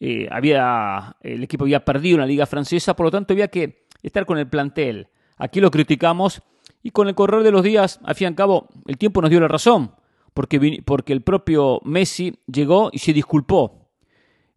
[0.00, 3.86] Eh, había, el equipo había perdido en la liga francesa, por lo tanto había que
[4.02, 5.08] estar con el plantel.
[5.36, 6.42] Aquí lo criticamos
[6.82, 9.30] y con el correr de los días, al fin y al cabo, el tiempo nos
[9.30, 9.92] dio la razón,
[10.34, 13.90] porque, porque el propio Messi llegó y se disculpó,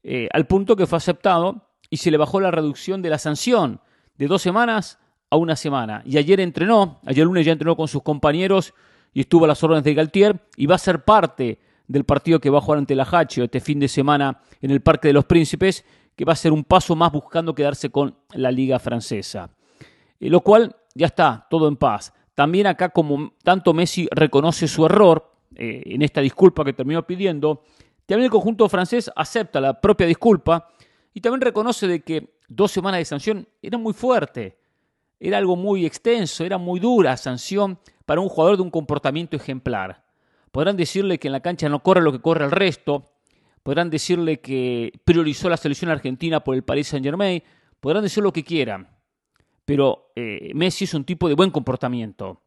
[0.04, 3.82] eh, al punto que fue aceptado y se le bajó la reducción de la sanción
[4.18, 6.04] de dos semanas a una semana.
[6.06, 8.74] Y ayer entrenó, ayer lunes ya entrenó con sus compañeros
[9.14, 12.50] y estuvo a las órdenes de Galtier y va a ser parte del partido que
[12.50, 15.26] va a jugar ante la Hache este fin de semana en el Parque de los
[15.26, 15.84] Príncipes,
[16.16, 19.50] que va a ser un paso más buscando quedarse con la Liga Francesa.
[20.20, 22.14] Eh, lo cual ya está, todo en paz.
[22.36, 27.64] También acá, como tanto Messi reconoce su error eh, en esta disculpa que terminó pidiendo,
[28.06, 30.68] también el conjunto francés acepta la propia disculpa
[31.14, 34.58] y también reconoce de que dos semanas de sanción era muy fuerte,
[35.20, 40.04] era algo muy extenso, era muy dura sanción para un jugador de un comportamiento ejemplar.
[40.52, 43.06] Podrán decirle que en la cancha no corre lo que corre el resto.
[43.64, 47.42] Podrán decirle que priorizó la selección argentina por el Paris Saint Germain.
[47.80, 48.90] Podrán decir lo que quieran.
[49.66, 52.42] Pero eh, Messi es un tipo de buen comportamiento.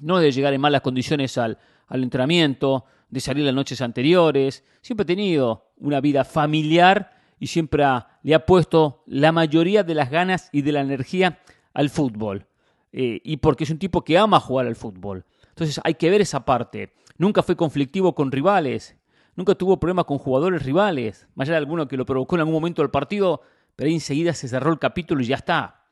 [0.00, 4.64] No de llegar en malas condiciones al, entrenamiento, de salir las noches anteriores.
[4.80, 7.84] Siempre ha tenido una vida familiar y siempre
[8.22, 11.38] le ha puesto la mayoría de las ganas y de la energía
[11.74, 12.46] al fútbol.
[12.92, 15.24] Eh, y porque es un tipo que ama jugar al fútbol.
[15.50, 16.94] Entonces hay que ver esa parte.
[17.18, 18.96] Nunca fue conflictivo con rivales,
[19.36, 22.54] nunca tuvo problemas con jugadores rivales, más allá de alguno que lo provocó en algún
[22.54, 23.42] momento del partido,
[23.76, 25.84] pero ahí enseguida se cerró el capítulo y ya está.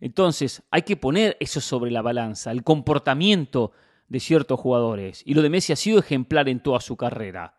[0.00, 3.72] Entonces hay que poner eso sobre la balanza, el comportamiento
[4.08, 5.22] de ciertos jugadores.
[5.24, 7.58] Y lo de Messi ha sido ejemplar en toda su carrera.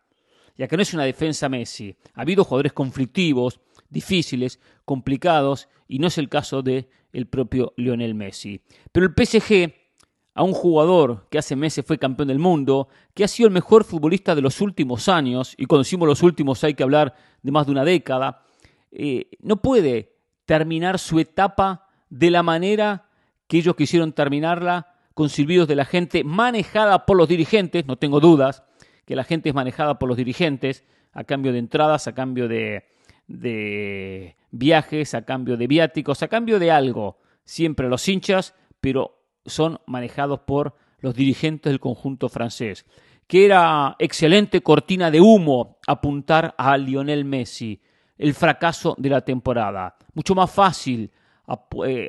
[0.56, 1.96] Ya que no es una defensa Messi.
[2.14, 8.14] Ha habido jugadores conflictivos, difíciles, complicados, y no es el caso de el propio Lionel
[8.14, 8.60] Messi.
[8.92, 9.72] Pero el PSG,
[10.36, 13.84] a un jugador que hace meses fue campeón del mundo, que ha sido el mejor
[13.84, 17.64] futbolista de los últimos años, y cuando decimos los últimos hay que hablar de más
[17.64, 18.42] de una década,
[18.92, 20.12] eh, no puede
[20.44, 23.06] terminar su etapa de la manera
[23.46, 28.20] que ellos quisieron terminarla, con silbidos de la gente, manejada por los dirigentes, no tengo
[28.20, 28.62] dudas
[29.06, 32.84] que la gente es manejada por los dirigentes, a cambio de entradas, a cambio de,
[33.26, 37.16] de viajes, a cambio de viáticos, a cambio de algo.
[37.44, 39.15] Siempre los hinchas, pero
[39.46, 42.84] son manejados por los dirigentes del conjunto francés.
[43.26, 47.80] Que era excelente cortina de humo apuntar a Lionel Messi,
[48.18, 49.96] el fracaso de la temporada.
[50.14, 51.10] Mucho más fácil
[51.84, 52.08] eh,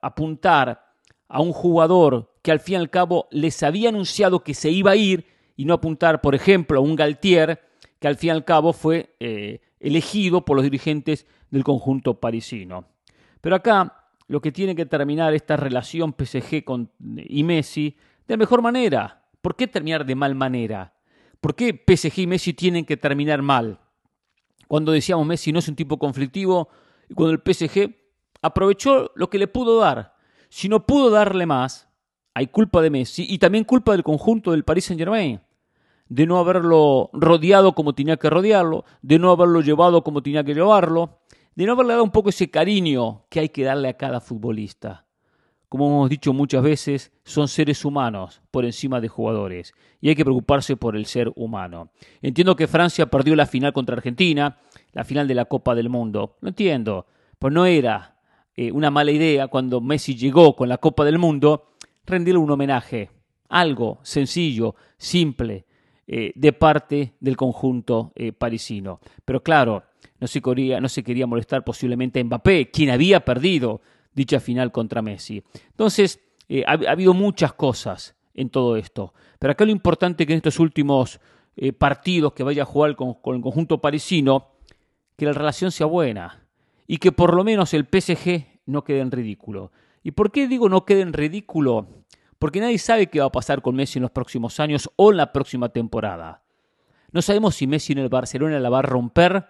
[0.00, 0.84] apuntar
[1.28, 4.92] a un jugador que al fin y al cabo les había anunciado que se iba
[4.92, 7.60] a ir y no apuntar, por ejemplo, a un Galtier
[7.98, 12.86] que al fin y al cabo fue eh, elegido por los dirigentes del conjunto parisino.
[13.40, 14.01] Pero acá
[14.32, 19.26] lo que tiene que terminar esta relación PSG con, y Messi de la mejor manera.
[19.42, 20.94] ¿Por qué terminar de mal manera?
[21.38, 23.78] ¿Por qué PSG y Messi tienen que terminar mal?
[24.68, 26.70] Cuando decíamos Messi no es un tipo conflictivo
[27.10, 27.94] y cuando el PSG
[28.40, 30.14] aprovechó lo que le pudo dar.
[30.48, 31.90] Si no pudo darle más,
[32.32, 35.42] hay culpa de Messi y también culpa del conjunto del Paris Saint-Germain
[36.08, 40.54] de no haberlo rodeado como tenía que rodearlo, de no haberlo llevado como tenía que
[40.54, 41.18] llevarlo,
[41.54, 45.06] de no haberle dado un poco ese cariño que hay que darle a cada futbolista.
[45.68, 50.24] Como hemos dicho muchas veces, son seres humanos por encima de jugadores y hay que
[50.24, 51.92] preocuparse por el ser humano.
[52.20, 54.58] Entiendo que Francia perdió la final contra Argentina,
[54.92, 56.36] la final de la Copa del Mundo.
[56.42, 57.06] Lo entiendo,
[57.38, 58.18] pues no era
[58.54, 61.72] eh, una mala idea cuando Messi llegó con la Copa del Mundo
[62.04, 63.10] rendirle un homenaje.
[63.48, 65.64] Algo sencillo, simple,
[66.06, 69.00] eh, de parte del conjunto eh, parisino.
[69.24, 69.84] Pero claro,
[70.20, 70.40] no se,
[71.02, 73.80] quería, molestar posiblemente a Mbappé, quien había perdido
[74.14, 75.42] dicha final contra Messi.
[75.70, 79.14] Entonces, eh, ha, habido muchas cosas en todo esto.
[79.38, 81.20] Pero acá lo importante es que en estos últimos
[81.78, 84.52] partidos que vaya a jugar con, con el conjunto parisino,
[85.16, 86.46] que la relación sea buena
[86.86, 89.70] y que por lo menos el PSG no quede en ridículo.
[90.02, 92.02] ¿Y por qué digo no quede en ridículo?
[92.42, 95.16] porque nadie sabe qué va a pasar con Messi en los próximos años o en
[95.16, 96.42] la próxima temporada.
[97.12, 99.46] No sabemos si Messi en el Barcelona la va a romper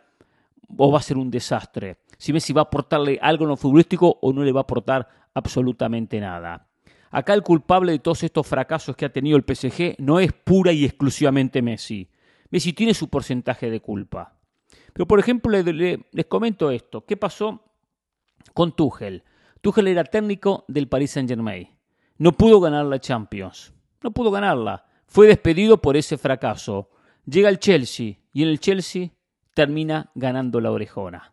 [0.77, 1.99] o va a ser un desastre.
[2.19, 5.09] Si Messi va a aportarle algo en lo futbolístico o no le va a aportar
[5.35, 6.69] absolutamente nada.
[7.11, 10.73] Acá el culpable de todos estos fracasos que ha tenido el PSG no es pura
[10.73, 12.09] y exclusivamente Messi.
[12.51, 14.39] Messi tiene su porcentaje de culpa.
[14.93, 17.05] Pero por ejemplo les comento esto.
[17.05, 17.65] ¿Qué pasó
[18.55, 19.25] con Tuchel?
[19.61, 21.69] Tuchel era técnico del Paris Saint Germain.
[22.19, 23.73] No pudo ganar la Champions.
[24.03, 24.87] No pudo ganarla.
[25.07, 26.91] Fue despedido por ese fracaso.
[27.27, 29.11] Llega el Chelsea y en el Chelsea
[29.55, 31.33] termina ganando la orejona.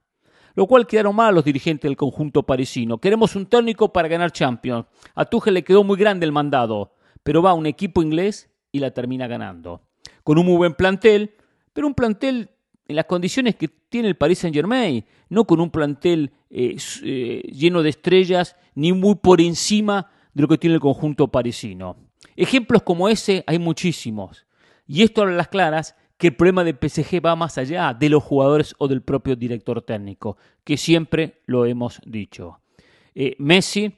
[0.55, 2.97] Lo cual quedaron mal los dirigentes del conjunto parisino.
[2.97, 4.85] Queremos un técnico para ganar Champions.
[5.15, 8.91] A Tuchel le quedó muy grande el mandado, pero va un equipo inglés y la
[8.91, 9.81] termina ganando.
[10.23, 11.35] Con un muy buen plantel,
[11.73, 12.49] pero un plantel
[12.87, 17.41] en las condiciones que tiene el Paris Saint Germain, no con un plantel eh, eh,
[17.51, 21.97] lleno de estrellas, ni muy por encima de lo que tiene el conjunto parisino.
[22.35, 24.45] Ejemplos como ese hay muchísimos.
[24.87, 28.21] Y esto a las claras que el problema de PSG va más allá de los
[28.21, 32.59] jugadores o del propio director técnico, que siempre lo hemos dicho.
[33.15, 33.97] Eh, Messi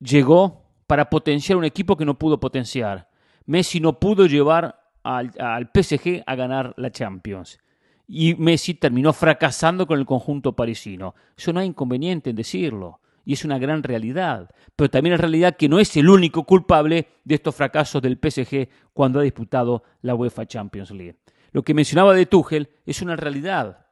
[0.00, 3.08] llegó para potenciar un equipo que no pudo potenciar.
[3.46, 7.60] Messi no pudo llevar al, al PSG a ganar la Champions.
[8.08, 11.14] Y Messi terminó fracasando con el conjunto parisino.
[11.36, 14.50] Eso no hay inconveniente en decirlo y es una gran realidad.
[14.74, 18.68] Pero también es realidad que no es el único culpable de estos fracasos del PSG
[18.92, 21.16] cuando ha disputado la UEFA Champions League.
[21.54, 23.86] Lo que mencionaba de Tuchel es una realidad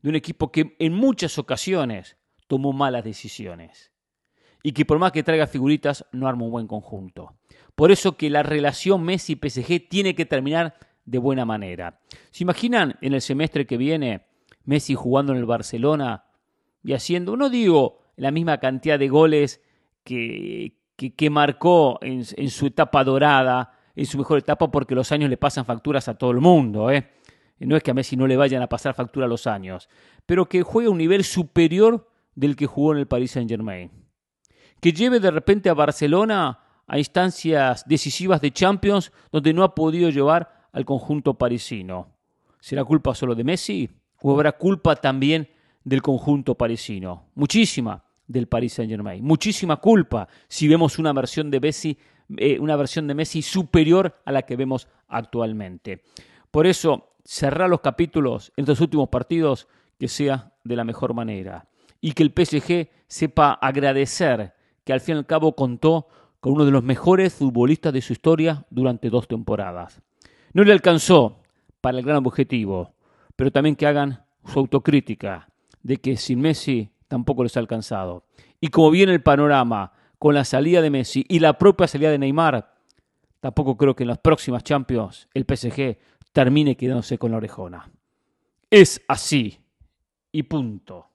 [0.00, 3.90] de un equipo que en muchas ocasiones tomó malas decisiones
[4.62, 7.34] y que por más que traiga figuritas no arma un buen conjunto.
[7.74, 10.76] Por eso que la relación Messi-PSG tiene que terminar
[11.06, 11.98] de buena manera.
[12.30, 14.26] ¿Se imaginan en el semestre que viene
[14.64, 16.24] Messi jugando en el Barcelona
[16.84, 19.60] y haciendo, no digo la misma cantidad de goles
[20.04, 25.36] que, que, marcó en, su etapa dorada, en su mejor etapa, porque los años le
[25.36, 26.88] pasan facturas a todo el mundo.
[26.92, 27.10] ¿eh?
[27.58, 29.88] no es que a Messi no le vayan a pasar factura los años,
[30.24, 33.90] pero que juegue a un nivel superior del que jugó en el Paris Saint Germain.
[34.80, 40.10] Que lleve de repente a Barcelona a instancias decisivas de Champions donde no ha podido
[40.10, 42.14] llevar al conjunto parisino.
[42.60, 43.90] ¿Será culpa solo de Messi
[44.22, 45.48] o habrá culpa también
[45.82, 47.30] del conjunto parisino?
[47.34, 49.24] Muchísima del Paris Saint Germain.
[49.24, 51.98] Muchísima culpa si vemos una versión de Messi,
[52.36, 56.02] eh, una versión de Messi superior a la que vemos actualmente.
[56.50, 61.66] Por eso, cerrar los capítulos en estos últimos partidos que sea de la mejor manera.
[62.00, 66.08] Y que el PSG sepa agradecer que al fin y al cabo contó
[66.40, 70.00] con uno de los mejores futbolistas de su historia durante dos temporadas.
[70.52, 71.40] No le alcanzó
[71.80, 72.94] para el gran objetivo,
[73.36, 75.48] pero también que hagan su autocrítica
[75.82, 78.24] de que sin Messi tampoco les ha alcanzado.
[78.60, 82.18] Y como viene el panorama con la salida de Messi y la propia salida de
[82.18, 82.74] Neymar,
[83.40, 85.98] tampoco creo que en las próximas Champions el PSG
[86.32, 87.90] termine quedándose con la orejona.
[88.70, 89.58] Es así.
[90.30, 91.06] Y punto.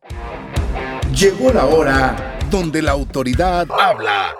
[1.16, 4.36] Llegó la hora donde la autoridad habla.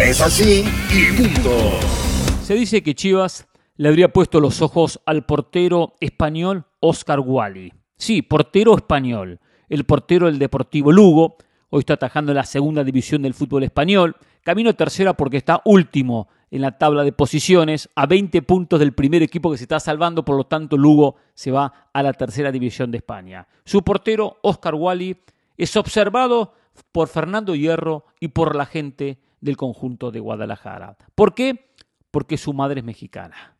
[0.00, 1.78] Es así y punto.
[2.42, 7.72] Se dice que Chivas le habría puesto los ojos al portero español Oscar Wally.
[7.96, 9.38] Sí, portero español
[9.72, 11.36] el portero del Deportivo Lugo.
[11.74, 14.14] Hoy está atajando en la segunda división del fútbol español.
[14.42, 19.22] Camino tercera porque está último en la tabla de posiciones, a 20 puntos del primer
[19.22, 22.90] equipo que se está salvando, por lo tanto Lugo se va a la tercera división
[22.90, 23.48] de España.
[23.64, 25.16] Su portero, Oscar Wally,
[25.56, 26.52] es observado
[26.92, 30.98] por Fernando Hierro y por la gente del conjunto de Guadalajara.
[31.14, 31.70] ¿Por qué?
[32.10, 33.56] Porque su madre es mexicana.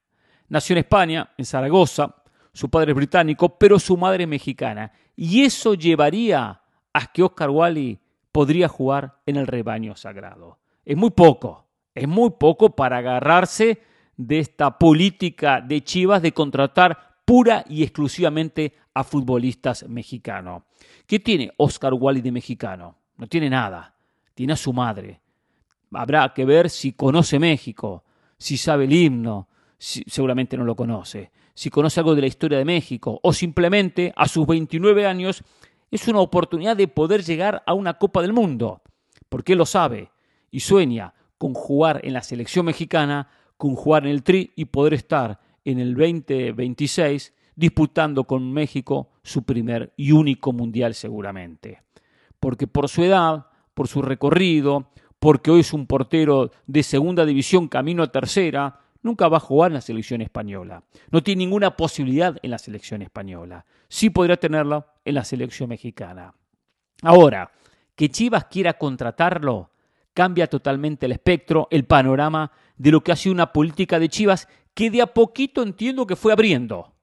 [0.51, 2.15] Nació en España, en Zaragoza,
[2.53, 4.93] su padre es británico, pero su madre es mexicana.
[5.17, 6.61] Y eso llevaría
[6.93, 8.02] a que Oscar Wally
[8.33, 10.59] podría jugar en el rebaño sagrado.
[10.85, 13.83] Es muy poco, es muy poco para agarrarse
[14.17, 20.65] de esta política de Chivas de contratar pura y exclusivamente a futbolistas mexicanos.
[21.07, 22.97] ¿Qué tiene Oscar Wally de mexicano?
[23.17, 23.95] No tiene nada.
[24.35, 25.21] Tiene a su madre.
[25.93, 28.05] Habrá que ver si conoce México,
[28.39, 32.65] si sabe el himno, seguramente no lo conoce si conoce algo de la historia de
[32.65, 35.43] México o simplemente a sus 29 años
[35.93, 38.81] es una oportunidad de poder llegar a una Copa del Mundo,
[39.29, 40.11] porque él lo sabe
[40.51, 43.29] y sueña con jugar en la selección mexicana,
[43.59, 49.45] con jugar en el Tri y poder estar en el 2026 disputando con México su
[49.45, 51.83] primer y único mundial seguramente.
[52.41, 57.69] Porque por su edad, por su recorrido, porque hoy es un portero de segunda división
[57.69, 60.85] camino a tercera, nunca va a jugar en la selección española.
[61.11, 63.67] No tiene ninguna posibilidad en la selección española.
[63.89, 66.35] Sí podría tenerla en la selección mexicana.
[67.03, 67.51] Ahora,
[67.95, 69.71] que Chivas quiera contratarlo
[70.15, 74.49] cambia totalmente el espectro, el panorama de lo que ha sido una política de Chivas
[74.75, 76.95] que de a poquito entiendo que fue abriendo.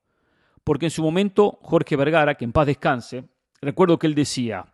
[0.63, 3.25] Porque en su momento Jorge Vergara, que en paz descanse,
[3.61, 4.73] recuerdo que él decía,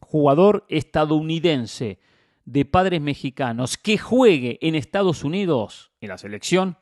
[0.00, 1.98] jugador estadounidense
[2.44, 6.76] de padres mexicanos que juegue en Estados Unidos, en la selección,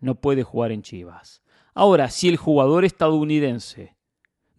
[0.00, 1.42] no puede jugar en Chivas.
[1.74, 3.94] Ahora, si el jugador estadounidense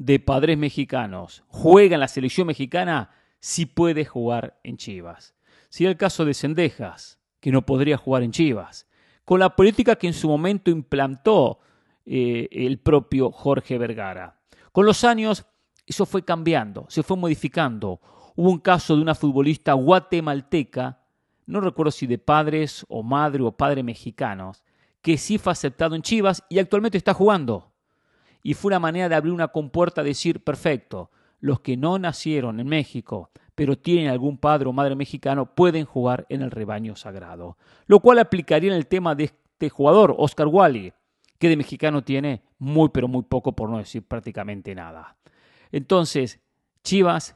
[0.05, 5.35] de padres mexicanos juega en la selección mexicana, sí puede jugar en Chivas.
[5.69, 8.87] Si el caso de Cendejas, que no podría jugar en Chivas,
[9.25, 11.59] con la política que en su momento implantó
[12.03, 14.39] eh, el propio Jorge Vergara.
[14.71, 15.45] Con los años,
[15.85, 18.01] eso fue cambiando, se fue modificando.
[18.35, 20.99] Hubo un caso de una futbolista guatemalteca,
[21.45, 24.63] no recuerdo si de padres o madre o padre mexicanos,
[25.03, 27.70] que sí fue aceptado en Chivas y actualmente está jugando.
[28.43, 32.67] Y fue una manera de abrir una compuerta, decir, perfecto, los que no nacieron en
[32.67, 37.57] México, pero tienen algún padre o madre mexicano, pueden jugar en el rebaño sagrado.
[37.85, 40.93] Lo cual aplicaría en el tema de este jugador, Oscar Wally,
[41.37, 45.17] que de mexicano tiene muy, pero muy poco, por no decir prácticamente nada.
[45.71, 46.39] Entonces,
[46.83, 47.35] Chivas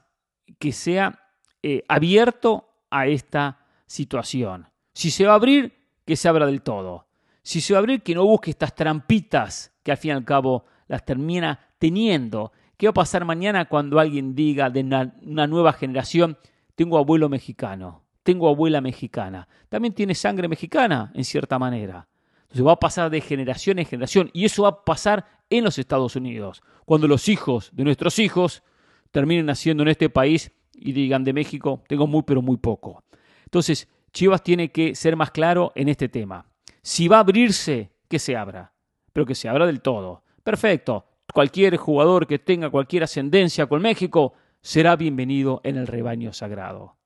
[0.59, 1.19] que sea
[1.63, 4.67] eh, abierto a esta situación.
[4.93, 5.73] Si se va a abrir,
[6.05, 7.07] que se abra del todo.
[7.41, 10.25] Si se va a abrir, que no busque estas trampitas que al fin y al
[10.25, 12.51] cabo las termina teniendo.
[12.77, 16.37] ¿Qué va a pasar mañana cuando alguien diga de una, nueva generación,
[16.75, 19.47] tengo abuelo mexicano, tengo abuela mexicana?
[19.69, 22.07] También tiene sangre mexicana, en cierta manera.
[22.43, 25.77] Entonces va a pasar de generación en generación y eso va a pasar en los
[25.77, 28.63] Estados Unidos, cuando los hijos de nuestros hijos
[29.11, 33.03] terminen naciendo en este país y digan de México, tengo muy pero muy poco.
[33.45, 36.47] Entonces, Chivas tiene que ser más claro en este tema.
[36.81, 38.73] Si va a abrirse, que se abra,
[39.13, 40.23] pero que se abra del todo.
[40.45, 41.05] Perfecto.
[41.33, 46.97] Cualquier jugador que tenga cualquier ascendencia con México será bienvenido en el rebaño sagrado.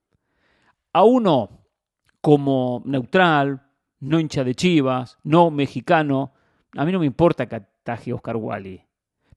[0.91, 1.49] A uno
[2.19, 3.65] como neutral,
[4.01, 6.33] no hincha de Chivas, no mexicano,
[6.75, 8.83] A mí no me importa que ataje Oscar Wally.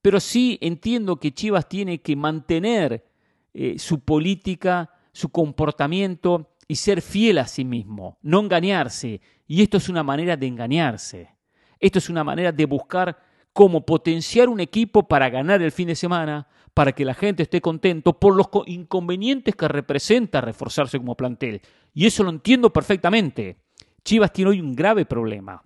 [0.03, 3.07] Pero sí entiendo que Chivas tiene que mantener
[3.55, 9.21] eh, su política, su comportamiento y ser fiel a sí mismo, no engañarse.
[9.47, 11.37] Y esto es una manera de engañarse.
[11.79, 15.95] Esto es una manera de buscar cómo potenciar un equipo para ganar el fin de
[15.95, 21.61] semana, para que la gente esté contento por los inconvenientes que representa reforzarse como plantel.
[21.93, 23.59] Y eso lo entiendo perfectamente.
[24.05, 25.63] Chivas tiene hoy un grave problema.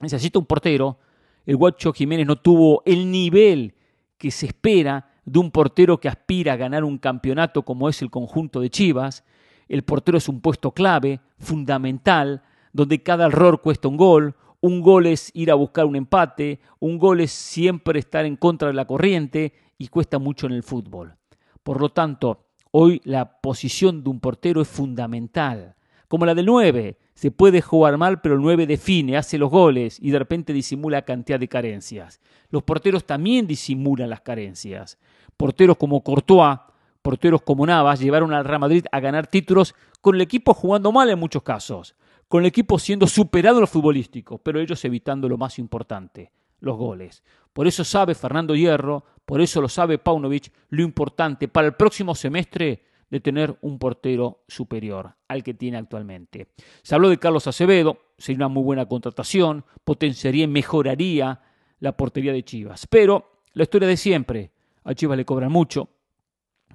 [0.00, 0.98] Necesita un portero.
[1.46, 3.74] El Guacho Jiménez no tuvo el nivel
[4.18, 8.10] que se espera de un portero que aspira a ganar un campeonato como es el
[8.10, 9.24] conjunto de Chivas.
[9.68, 14.34] El portero es un puesto clave, fundamental, donde cada error cuesta un gol,
[14.64, 18.68] un gol es ir a buscar un empate, un gol es siempre estar en contra
[18.68, 21.16] de la corriente y cuesta mucho en el fútbol.
[21.62, 25.74] Por lo tanto, hoy la posición de un portero es fundamental.
[26.08, 29.98] Como la del 9, se puede jugar mal, pero el 9 define, hace los goles
[30.00, 32.18] y de repente disimula cantidad de carencias.
[32.48, 34.96] Los porteros también disimulan las carencias.
[35.36, 36.60] Porteros como Courtois,
[37.02, 41.10] porteros como Navas llevaron al Real Madrid a ganar títulos con el equipo jugando mal
[41.10, 41.94] en muchos casos,
[42.34, 46.76] con el equipo siendo superado en lo futbolístico, pero ellos evitando lo más importante, los
[46.76, 47.22] goles.
[47.52, 52.12] Por eso sabe Fernando Hierro, por eso lo sabe Paunovic, lo importante para el próximo
[52.16, 56.48] semestre de tener un portero superior al que tiene actualmente.
[56.82, 61.40] Se habló de Carlos Acevedo, sería una muy buena contratación, potenciaría y mejoraría
[61.78, 62.88] la portería de Chivas.
[62.88, 64.50] Pero la historia de siempre,
[64.82, 65.88] a Chivas le cobran mucho,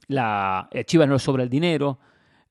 [0.07, 1.99] la, a Chivas no le sobra el dinero,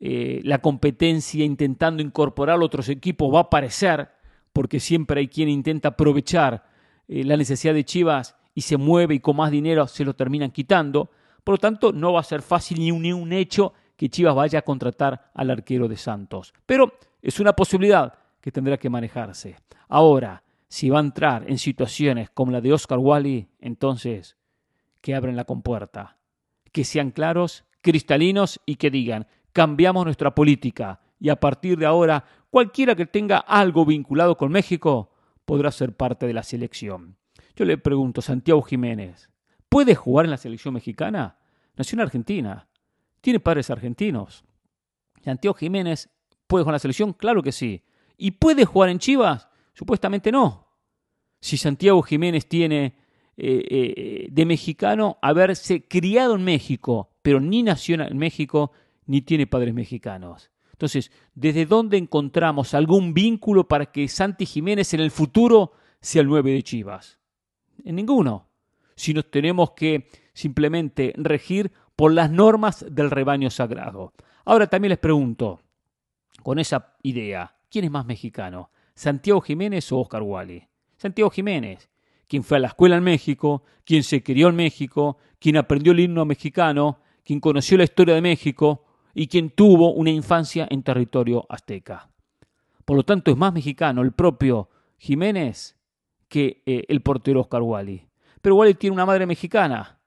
[0.01, 4.09] eh, la competencia intentando incorporar otros equipos va a aparecer,
[4.53, 6.65] porque siempre hay quien intenta aprovechar
[7.09, 10.51] eh, la necesidad de Chivas y se mueve y con más dinero se lo terminan
[10.51, 11.11] quitando.
[11.43, 14.35] Por lo tanto, no va a ser fácil ni un, ni un hecho que Chivas
[14.35, 16.55] vaya a contratar al arquero de Santos.
[16.67, 19.57] Pero es una posibilidad que tendrá que manejarse.
[19.89, 24.37] Ahora, si va a entrar en situaciones como la de Oscar Wally, entonces
[25.01, 26.19] que abren la compuerta,
[26.73, 32.25] que sean claros, cristalinos y que digan, cambiamos nuestra política y a partir de ahora
[32.51, 35.11] cualquiera que tenga algo vinculado con México
[35.45, 37.17] podrá ser parte de la selección.
[37.57, 39.31] Yo le pregunto, Santiago Jiménez,
[39.69, 41.39] ¿puede jugar en la selección mexicana?
[41.77, 42.69] Nació en Argentina.
[43.21, 44.45] Tiene padres argentinos.
[45.25, 46.11] Santiago Jiménez
[46.47, 47.85] puede jugar en la selección, claro que sí.
[48.17, 49.49] ¿Y puede jugar en Chivas?
[49.75, 50.69] Supuestamente no.
[51.41, 52.97] Si Santiago Jiménez tiene
[53.37, 58.73] eh, eh, de mexicano haberse criado en México, pero ni nació en México,
[59.09, 60.53] ni tiene padres mexicanos.
[60.71, 66.29] Entonces, ¿desde dónde encontramos algún vínculo para que Santi Jiménez en el futuro sea el
[66.29, 67.19] 9 de Chivas?
[67.85, 68.47] En ninguno.
[68.95, 74.13] Si nos tenemos que simplemente regir por las normas del rebaño sagrado.
[74.45, 75.61] Ahora también les pregunto,
[76.43, 78.71] con esa idea, ¿quién es más mexicano?
[78.95, 80.69] ¿Santiago Jiménez o Oscar Wally?
[80.97, 81.89] Santiago Jiménez,
[82.29, 86.01] quien fue a la escuela en México, quien se crió en México, quien aprendió el
[86.01, 88.85] himno mexicano, quien conoció la historia de México
[89.19, 92.09] y quien tuvo una infancia en territorio azteca.
[92.85, 95.77] Por lo tanto, es más mexicano el propio Jiménez
[96.29, 98.07] que eh, el portero Oscar Wally.
[98.41, 99.99] Pero Wally tiene una madre mexicana,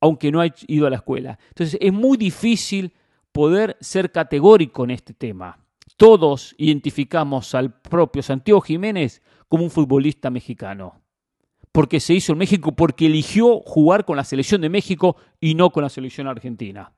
[0.00, 1.36] aunque no ha ido a la escuela.
[1.48, 2.94] Entonces es muy difícil
[3.32, 5.58] poder ser categórico en este tema.
[5.96, 11.00] Todos identificamos al propio Santiago Jiménez como un futbolista mexicano,
[11.72, 15.70] porque se hizo en México, porque eligió jugar con la selección de México y no
[15.70, 16.92] con la selección argentina.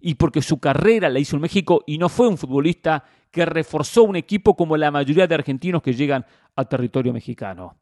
[0.00, 4.04] Y porque su carrera la hizo en México y no fue un futbolista que reforzó
[4.04, 6.24] un equipo como la mayoría de argentinos que llegan
[6.56, 7.76] a territorio mexicano.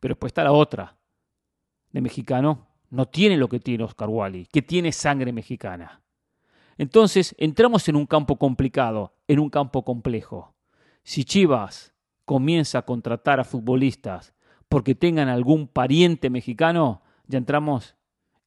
[0.00, 0.96] Pero después está la otra.
[1.92, 6.00] De mexicano no tiene lo que tiene Oscar Wally, que tiene sangre mexicana.
[6.78, 10.54] Entonces entramos en un campo complicado, en un campo complejo.
[11.02, 11.94] Si Chivas
[12.24, 14.34] comienza a contratar a futbolistas
[14.68, 17.96] porque tengan algún pariente mexicano, ya entramos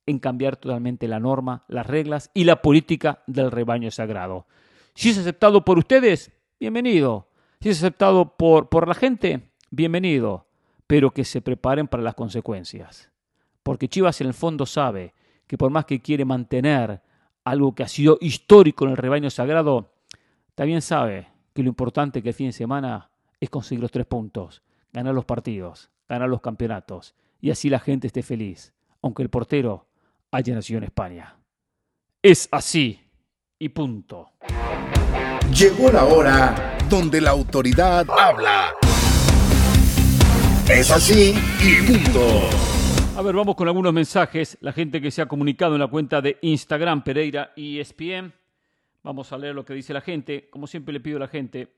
[0.10, 4.48] en cambiar totalmente la norma, las reglas y la política del rebaño sagrado.
[4.96, 7.28] Si es aceptado por ustedes, bienvenido.
[7.62, 10.48] Si es aceptado por, por la gente, bienvenido.
[10.88, 13.10] Pero que se preparen para las consecuencias
[13.70, 15.14] porque Chivas en el fondo sabe
[15.46, 17.04] que por más que quiere mantener
[17.44, 19.94] algo que ha sido histórico en el rebaño sagrado,
[20.56, 24.64] también sabe que lo importante que el fin de semana es conseguir los tres puntos,
[24.92, 29.86] ganar los partidos, ganar los campeonatos, y así la gente esté feliz, aunque el portero
[30.32, 31.36] haya nacido en España.
[32.22, 33.00] Es así
[33.58, 34.32] y punto.
[35.54, 38.74] Llegó la hora donde la autoridad habla.
[40.70, 42.20] Es así y punto.
[43.18, 44.58] A ver, vamos con algunos mensajes.
[44.62, 48.32] La gente que se ha comunicado en la cuenta de Instagram Pereira ESPN.
[49.02, 50.50] Vamos a leer lo que dice la gente.
[50.50, 51.74] Como siempre le pido a la gente,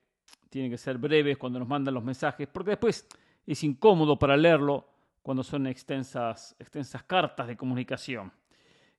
[0.50, 3.06] tienen que ser breves cuando nos mandan los mensajes, porque después
[3.46, 4.86] es incómodo para leerlo,
[5.22, 8.32] cuando son extensas, extensas cartas de comunicación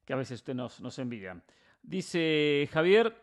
[0.06, 1.42] que a veces usted nos, nos envía.
[1.82, 3.16] Dice Javier,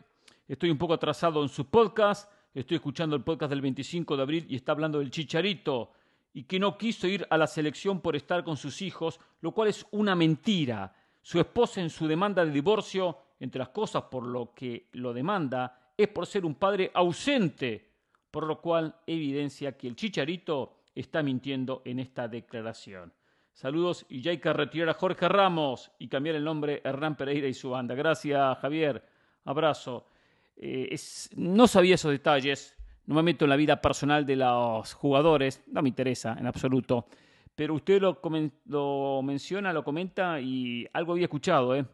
[0.47, 4.45] estoy un poco atrasado en su podcast, estoy escuchando el podcast del 25 de abril
[4.49, 5.91] y está hablando del chicharito
[6.33, 9.69] y que no quiso ir a la selección por estar con sus hijos, lo cual
[9.69, 10.93] es una mentira.
[11.21, 15.91] Su esposa en su demanda de divorcio, entre las cosas por lo que lo demanda,
[15.97, 17.89] es por ser un padre ausente,
[18.31, 23.13] por lo cual evidencia que el chicharito está mintiendo en esta declaración.
[23.61, 27.47] Saludos y ya hay que retirar a Jorge Ramos y cambiar el nombre Hernán Pereira
[27.47, 27.93] y su banda.
[27.93, 29.05] Gracias, Javier.
[29.45, 30.07] Abrazo.
[30.55, 30.97] Eh,
[31.35, 32.75] no sabía esos detalles.
[33.05, 35.61] No me meto en la vida personal de los jugadores.
[35.67, 37.05] No me interesa en absoluto.
[37.53, 41.85] Pero usted lo, menciona, lo comenta y algo había escuchado eh,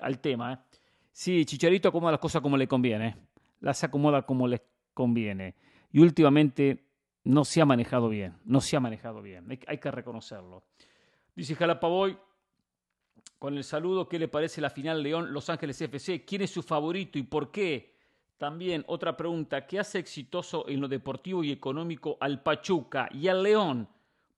[0.00, 0.54] al tema.
[0.54, 0.58] Eh.
[1.12, 3.14] Sí, Chicharito acomoda las cosas como le conviene.
[3.60, 4.62] Las acomoda como le
[4.94, 5.54] conviene.
[5.92, 6.82] Y últimamente
[7.24, 10.62] no se ha manejado bien, no se ha manejado bien, hay, que reconocerlo.
[11.34, 12.16] Dice Jalapaboy,
[13.38, 16.24] con el saludo, ¿qué le parece la final León-Los Ángeles FC?
[16.24, 17.94] ¿Quién es su favorito y por qué?
[18.38, 23.42] También otra pregunta, ¿qué hace exitoso en lo deportivo y económico al Pachuca y al
[23.42, 23.88] León?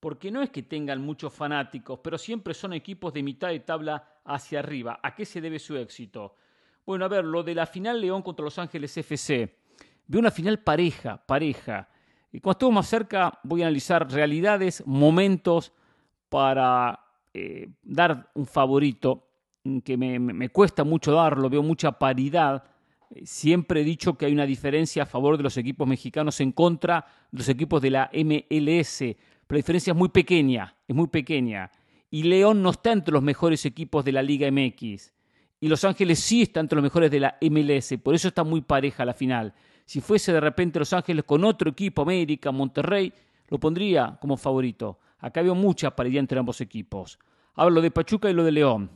[0.01, 4.21] Porque no es que tengan muchos fanáticos, pero siempre son equipos de mitad de tabla
[4.25, 4.99] hacia arriba.
[5.03, 6.35] ¿A qué se debe su éxito?
[6.85, 9.59] Bueno, a ver, lo de la final León contra Los Ángeles FC.
[10.07, 11.89] Veo una final pareja, pareja.
[12.33, 15.73] Y cuando estuvo más cerca voy a analizar realidades, momentos
[16.29, 16.99] para
[17.33, 19.27] eh, dar un favorito
[19.85, 22.65] que me, cuesta mucho darlo, veo mucha paridad.
[23.25, 27.05] Siempre he dicho que hay una diferencia a favor de los equipos mexicanos en contra
[27.31, 31.71] de los equipos de la MLS, pero la diferencia es muy pequeña, es muy pequeña.
[32.11, 35.13] Y León no está entre los mejores equipos de la Liga MX.
[35.59, 38.61] Y Los Ángeles sí está entre los mejores de la MLS, por eso está muy
[38.61, 39.55] pareja la final.
[39.85, 43.13] Si fuese de repente Los Ángeles con otro equipo, América, Monterrey,
[43.49, 44.99] lo pondría como favorito.
[45.19, 47.19] Acá veo mucha paridad entre ambos equipos.
[47.55, 48.91] Hablo de Pachuca y lo de León.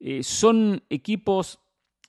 [0.00, 1.58] Eh, son equipos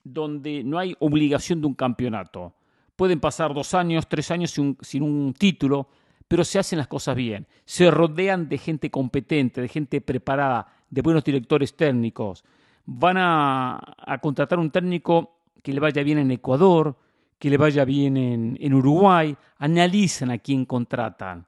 [0.02, 2.54] donde no hay obligación de un campeonato.
[2.94, 5.88] Pueden pasar dos años, tres años sin un título,
[6.28, 7.46] pero se hacen las cosas bien.
[7.64, 12.44] Se rodean de gente competente, de gente preparada, de buenos directores técnicos.
[12.86, 16.96] Van a, a contratar un técnico que le vaya bien en Ecuador,
[17.38, 21.46] que le vaya bien en, Uruguay, analizan a quién contratan.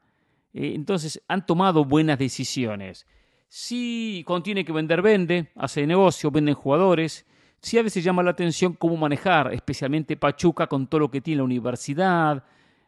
[0.52, 3.06] Eh, entonces han tomado buenas decisiones.
[3.48, 7.26] Si cuando tiene que vender, vende, hace negocio, venden jugadores.
[7.60, 11.38] Sí a veces llama la atención cómo manejar, especialmente Pachuca con todo lo que tiene
[11.38, 12.44] la universidad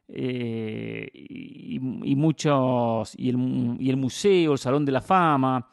[0.07, 1.79] eh, y,
[2.17, 5.69] muchos, y el, y el, museo, el Salón de la Fama,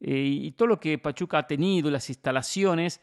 [0.00, 3.00] eh, y todo lo que Pachuca ha tenido, las instalaciones,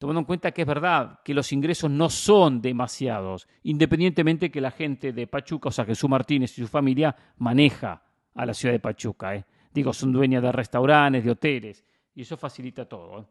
[0.00, 4.70] tomando en cuenta que es verdad que los ingresos no son demasiados, independientemente que la
[4.70, 8.02] gente de Pachuca, o sea, Jesús Martínez y su familia maneja
[8.34, 9.34] a la ciudad de Pachuca.
[9.34, 9.44] ¿eh?
[9.70, 11.84] Digo, son dueñas de restaurantes, de hoteles,
[12.14, 13.20] y eso facilita todo.
[13.20, 13.24] ¿eh?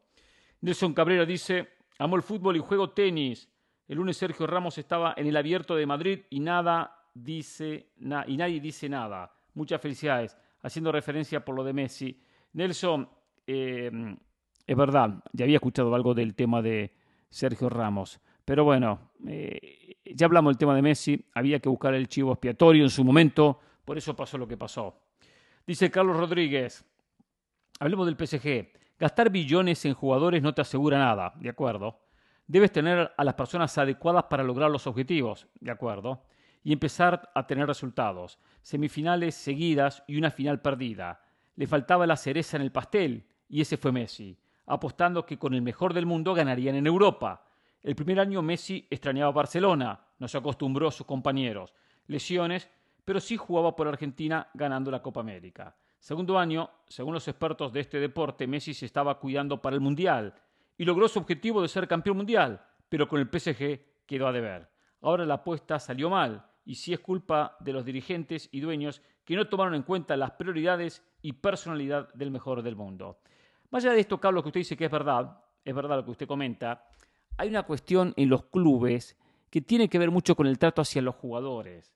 [0.61, 3.49] Nelson Cabrera dice, amo el fútbol y juego tenis.
[3.88, 8.59] El lunes Sergio Ramos estaba en el abierto de Madrid y nada dice y nadie
[8.59, 9.34] dice nada.
[9.55, 10.38] Muchas felicidades.
[10.61, 12.22] Haciendo referencia por lo de Messi.
[12.53, 13.09] Nelson,
[13.47, 13.89] eh,
[14.70, 16.93] es verdad, ya había escuchado algo del tema de
[17.28, 18.20] Sergio Ramos.
[18.45, 22.84] Pero bueno, eh, ya hablamos del tema de Messi, había que buscar el chivo expiatorio
[22.84, 25.01] en su momento, por eso pasó lo que pasó.
[25.65, 26.86] Dice Carlos Rodríguez,
[27.80, 28.72] hablemos del PSG.
[28.99, 32.01] Gastar billones en jugadores no te asegura nada, ¿de acuerdo?
[32.45, 36.26] Debes tener a las personas adecuadas para lograr los objetivos, ¿de acuerdo?
[36.63, 38.38] Y empezar a tener resultados.
[38.61, 41.24] Semifinales seguidas y una final perdida.
[41.55, 44.38] Le faltaba la cereza en el pastel y ese fue Messi
[44.70, 47.43] apostando que con el mejor del mundo ganarían en Europa.
[47.82, 51.74] El primer año Messi extrañaba Barcelona, no se acostumbró a sus compañeros,
[52.07, 52.70] lesiones,
[53.03, 55.76] pero sí jugaba por Argentina ganando la Copa América.
[55.97, 60.36] Segundo año, según los expertos de este deporte, Messi se estaba cuidando para el Mundial
[60.78, 64.70] y logró su objetivo de ser campeón mundial, pero con el PSG quedó a deber.
[65.01, 69.36] Ahora la apuesta salió mal y sí es culpa de los dirigentes y dueños que
[69.36, 73.20] no tomaron en cuenta las prioridades y personalidad del mejor del mundo.
[73.72, 76.11] Más allá de esto, Carlos, que usted dice que es verdad, es verdad lo que
[76.11, 76.84] usted comenta,
[77.38, 79.15] hay una cuestión en los clubes
[79.49, 81.93] que tiene que ver mucho con el trato hacia los jugadores.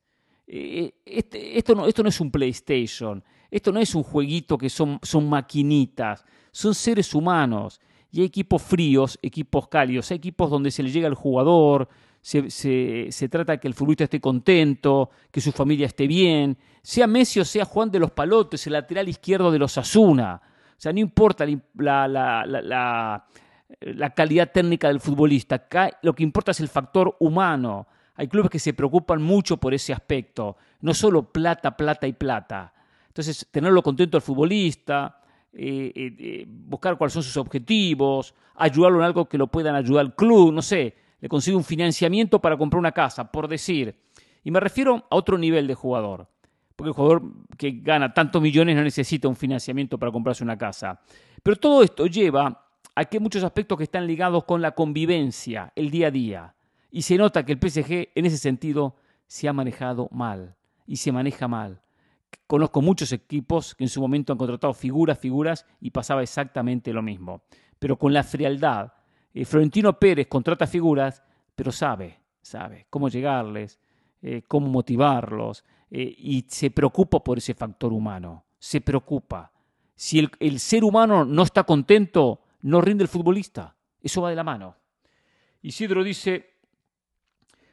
[0.48, 5.00] Eh, este, esto, no, es un PlayStation, esto no es un jueguito que son,
[5.30, 7.80] maquinitas, son seres humanos.
[8.12, 11.90] Y hay equipos fríos, equipos cálidos, hay equipos donde se le llega al jugador,
[12.22, 17.40] se, se, trata que el futbolista esté contento, que su familia esté bien, sea Messi
[17.40, 20.42] o sea Juan de los Palotes, el lateral izquierdo de los Asuna.
[20.78, 21.46] O sea, no importa
[21.76, 23.26] la,
[24.16, 25.68] calidad técnica del futbolista,
[26.02, 27.88] lo que importa es el factor humano.
[28.16, 32.74] Hay clubes que se preocupan mucho por ese aspecto, no solo plata, plata y plata.
[33.08, 35.20] Entonces, tenerlo contento al futbolista,
[35.56, 40.02] eh, eh, eh, buscar cuáles son sus objetivos, ayudarlo en algo que lo puedan ayudar
[40.02, 43.96] al club, no sé, le consigue un financiamiento para comprar una casa, por decir.
[44.44, 46.28] Y me refiero a otro nivel de jugador,
[46.76, 47.24] porque el jugador
[47.58, 51.00] que gana tantos millones no necesita un financiamiento para comprarse una casa.
[51.42, 52.66] Pero todo esto lleva
[52.96, 56.56] a que muchos aspectos que están ligados con la convivencia, el día a día.
[56.92, 58.96] Y se nota que el PSG en ese sentido
[59.26, 60.56] se ha manejado mal
[60.86, 61.82] y se maneja mal.
[62.48, 67.02] Conozco muchos equipos que en su momento han contratado figuras, figuras y pasaba exactamente lo
[67.02, 67.44] mismo.
[67.80, 68.94] Pero con la frialdad,
[69.34, 71.24] eh, Florentino Pérez contrata figuras,
[71.56, 73.80] pero sabe, sabe cómo llegarles,
[74.22, 75.64] eh, cómo motivarlos
[75.96, 78.46] eh, y se preocupa por ese factor humano.
[78.58, 79.52] Se preocupa.
[79.94, 83.76] Si el, el ser humano no está contento, no rinde el futbolista.
[84.02, 84.76] Eso va de la mano.
[85.62, 86.54] Isidro dice,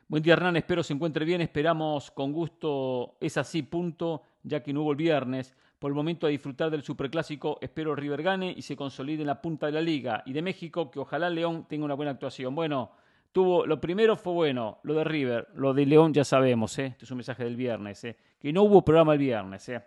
[0.06, 4.72] Buen día Hernán, espero se encuentre bien, esperamos con gusto, es así, punto ya que
[4.72, 5.54] no hubo el viernes.
[5.78, 9.40] Por el momento a disfrutar del Superclásico, espero River gane y se consolide en la
[9.40, 10.22] punta de la liga.
[10.26, 12.54] Y de México, que ojalá León tenga una buena actuación.
[12.54, 12.90] Bueno,
[13.32, 16.86] tuvo, lo primero fue bueno, lo de River, lo de León ya sabemos, ¿eh?
[16.86, 18.16] este es un mensaje del viernes, ¿eh?
[18.38, 19.68] que no hubo programa el viernes.
[19.68, 19.82] ¿eh?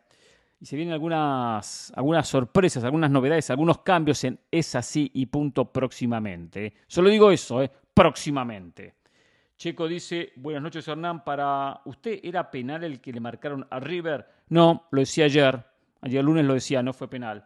[0.63, 5.65] Y se vienen algunas, algunas sorpresas, algunas novedades, algunos cambios en Es así y punto
[5.65, 6.67] próximamente.
[6.67, 6.73] ¿eh?
[6.87, 7.69] Solo digo eso, ¿eh?
[7.93, 8.95] próximamente.
[9.57, 14.25] Checo dice, buenas noches Hernán, para usted era penal el que le marcaron a River.
[14.47, 15.65] No, lo decía ayer,
[15.99, 17.45] ayer lunes lo decía, no fue penal,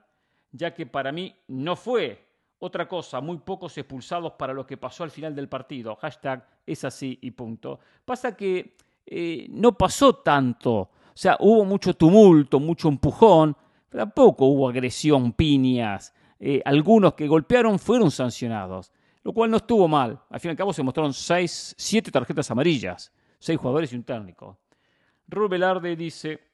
[0.51, 2.26] ya que para mí no fue.
[2.59, 5.95] Otra cosa, muy pocos expulsados para lo que pasó al final del partido.
[5.95, 7.79] Hashtag es así y punto.
[8.03, 10.73] Pasa que eh, no pasó tanto.
[10.79, 13.55] O sea, hubo mucho tumulto, mucho empujón.
[13.89, 16.13] Pero tampoco hubo agresión, piñas.
[16.39, 18.91] Eh, algunos que golpearon fueron sancionados
[19.27, 20.17] lo cual no estuvo mal.
[20.29, 24.03] Al fin y al cabo se mostraron seis, siete tarjetas amarillas, seis jugadores y un
[24.03, 24.57] técnico.
[25.27, 26.46] Rubén Velarde dice,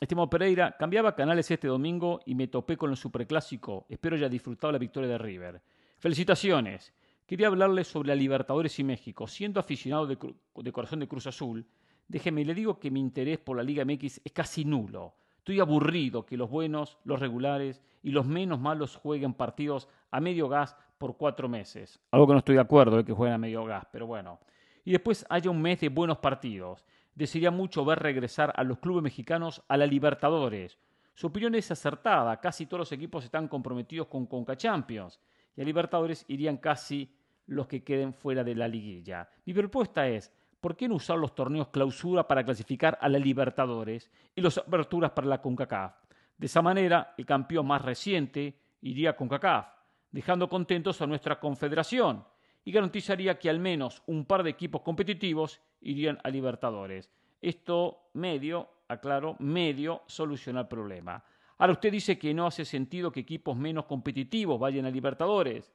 [0.00, 3.86] estimado Pereira, cambiaba canales este domingo y me topé con el superclásico.
[3.88, 5.60] Espero haya disfrutado la victoria de River.
[5.98, 6.94] Felicitaciones.
[7.26, 9.26] Quería hablarles sobre la Libertadores y México.
[9.26, 11.66] Siendo aficionado de, de corazón de Cruz Azul,
[12.08, 15.14] déjeme, le digo que mi interés por la Liga MX es casi nulo.
[15.36, 20.48] Estoy aburrido que los buenos, los regulares y los menos malos jueguen partidos a medio
[20.48, 22.00] gas por cuatro meses.
[22.10, 24.40] Algo que no estoy de acuerdo de que jueguen a medio gas, pero bueno.
[24.84, 26.84] Y después haya un mes de buenos partidos.
[27.20, 30.78] Desearía mucho ver regresar a los clubes mexicanos a la Libertadores.
[31.12, 32.40] Su opinión es acertada.
[32.40, 35.20] Casi todos los equipos están comprometidos con Conca Champions.
[35.54, 37.14] Y a Libertadores irían casi
[37.44, 39.28] los que queden fuera de la liguilla.
[39.44, 44.10] Mi propuesta es, ¿por qué no usar los torneos clausura para clasificar a la Libertadores
[44.34, 45.96] y las aperturas para la CONCACAF?
[46.38, 49.66] De esa manera, el campeón más reciente iría a CONCACAF
[50.10, 52.24] dejando contentos a nuestra confederación
[52.64, 57.10] y garantizaría que al menos un par de equipos competitivos irían a Libertadores.
[57.40, 61.24] Esto medio, aclaro, medio soluciona el problema.
[61.58, 65.72] Ahora usted dice que no hace sentido que equipos menos competitivos vayan a Libertadores.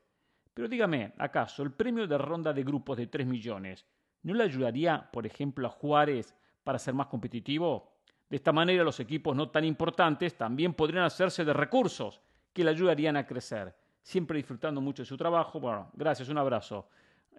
[0.53, 3.85] Pero dígame, ¿acaso el premio de ronda de grupos de 3 millones
[4.23, 7.99] no le ayudaría, por ejemplo, a Juárez para ser más competitivo?
[8.29, 12.21] De esta manera los equipos no tan importantes también podrían hacerse de recursos
[12.53, 13.75] que le ayudarían a crecer
[14.05, 15.59] siempre disfrutando mucho de su trabajo.
[15.59, 16.87] Bueno, gracias, un abrazo.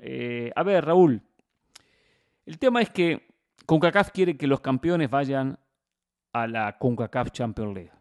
[0.01, 1.23] Eh, a ver, Raúl,
[2.45, 3.29] el tema es que
[3.65, 5.57] CONCACAF quiere que los campeones vayan
[6.33, 7.93] a la CONCACAF Champions League.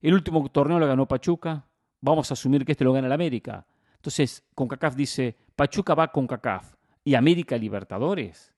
[0.00, 1.66] El último torneo lo ganó Pachuca,
[2.00, 3.66] vamos a asumir que este lo gana el América.
[3.96, 8.54] Entonces, CONCACAF dice, Pachuca va a CONCACAF y América Libertadores.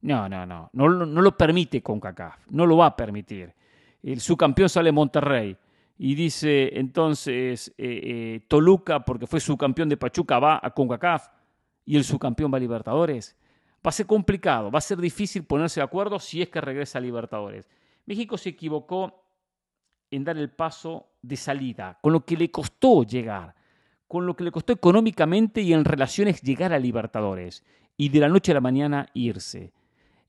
[0.00, 3.54] No, no, no, no, no lo permite CONCACAF, no lo va a permitir.
[4.02, 5.56] El subcampeón sale Monterrey,
[5.96, 11.28] y dice entonces eh, eh, Toluca, porque fue subcampeón de Pachuca, va a CONCACAF
[11.84, 13.36] y el subcampeón va a Libertadores.
[13.76, 16.98] Va a ser complicado, va a ser difícil ponerse de acuerdo si es que regresa
[16.98, 17.68] a Libertadores.
[18.06, 19.22] México se equivocó
[20.10, 23.54] en dar el paso de salida, con lo que le costó llegar,
[24.08, 27.64] con lo que le costó económicamente y en relaciones llegar a Libertadores
[27.96, 29.72] y de la noche a la mañana irse.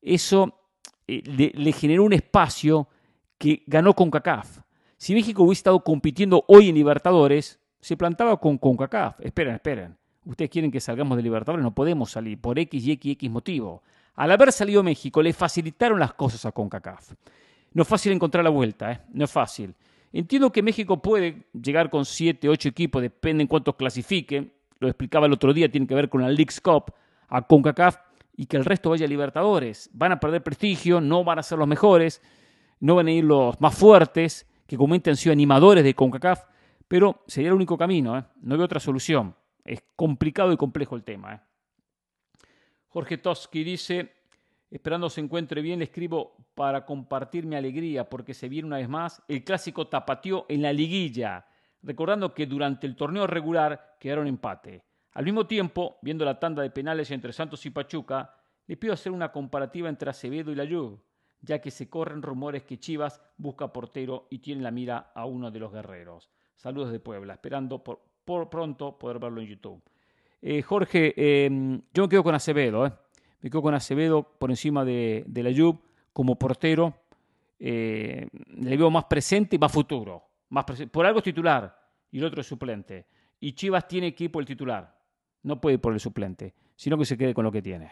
[0.02, 0.60] Eso
[1.08, 2.90] eh, le, le generó un espacio
[3.38, 4.65] que ganó CONCACAF
[4.98, 9.20] si México hubiese estado compitiendo hoy en Libertadores, se plantaba con CONCACAF.
[9.20, 9.98] Esperen, esperen.
[10.26, 13.84] Ustedes quieren que salgamos de Libertadores, no podemos salir por X y X, X motivo.
[14.16, 17.14] Al haber salido México, le facilitaron las cosas a CONCACAF.
[17.74, 19.02] No es fácil encontrar la vuelta, ¿eh?
[19.14, 19.76] no es fácil.
[20.14, 24.52] Entiendo que México puede llegar con 7, 8 equipos, depende en cuántos clasifiquen.
[24.80, 26.94] Lo explicaba el otro día, tiene que ver con la League's Cup,
[27.28, 27.98] a CONCACAF,
[28.38, 29.90] y que el resto vaya a Libertadores.
[29.94, 32.22] Van a perder prestigio, no van a ser los mejores,
[32.80, 36.44] no van a ir los más fuertes que comenten sido animadores de CONCACAF,
[36.88, 38.24] pero sería el único camino, ¿eh?
[38.42, 39.36] no veo otra solución.
[39.64, 41.34] Es complicado y complejo el tema.
[41.34, 41.40] ¿eh?
[42.88, 44.16] Jorge Toski dice,
[44.76, 48.90] Esperando se encuentre bien, le escribo para compartir mi alegría porque se viene una vez
[48.90, 51.46] más el clásico tapatío en la liguilla,
[51.84, 54.84] recordando que durante el torneo regular quedaron empate.
[55.14, 58.36] Al mismo tiempo, viendo la tanda de penales entre Santos y Pachuca,
[58.68, 60.66] le pido hacer una comparativa entre Acevedo y la
[61.46, 65.52] ya que se corren rumores que Chivas busca portero y tiene la mira a uno
[65.52, 66.30] de los guerreros.
[66.56, 69.82] Saludos de Puebla, esperando por, pronto poder verlo en YouTube.
[70.42, 72.94] Eh, Jorge, em, yo me quedo con Acevedo, ¿eh?
[73.42, 75.80] me quedo con Acevedo por encima de, la Juve
[76.12, 76.94] como portero.
[77.60, 80.24] Eh, le veo más presente y más futuro.
[80.50, 81.78] Más por algo es titular
[82.12, 83.08] y el otro es suplente.
[83.40, 84.98] Y Chivas tiene equipo el titular.
[85.44, 87.92] No puede ir por el suplente, sino que se quede con lo que tiene.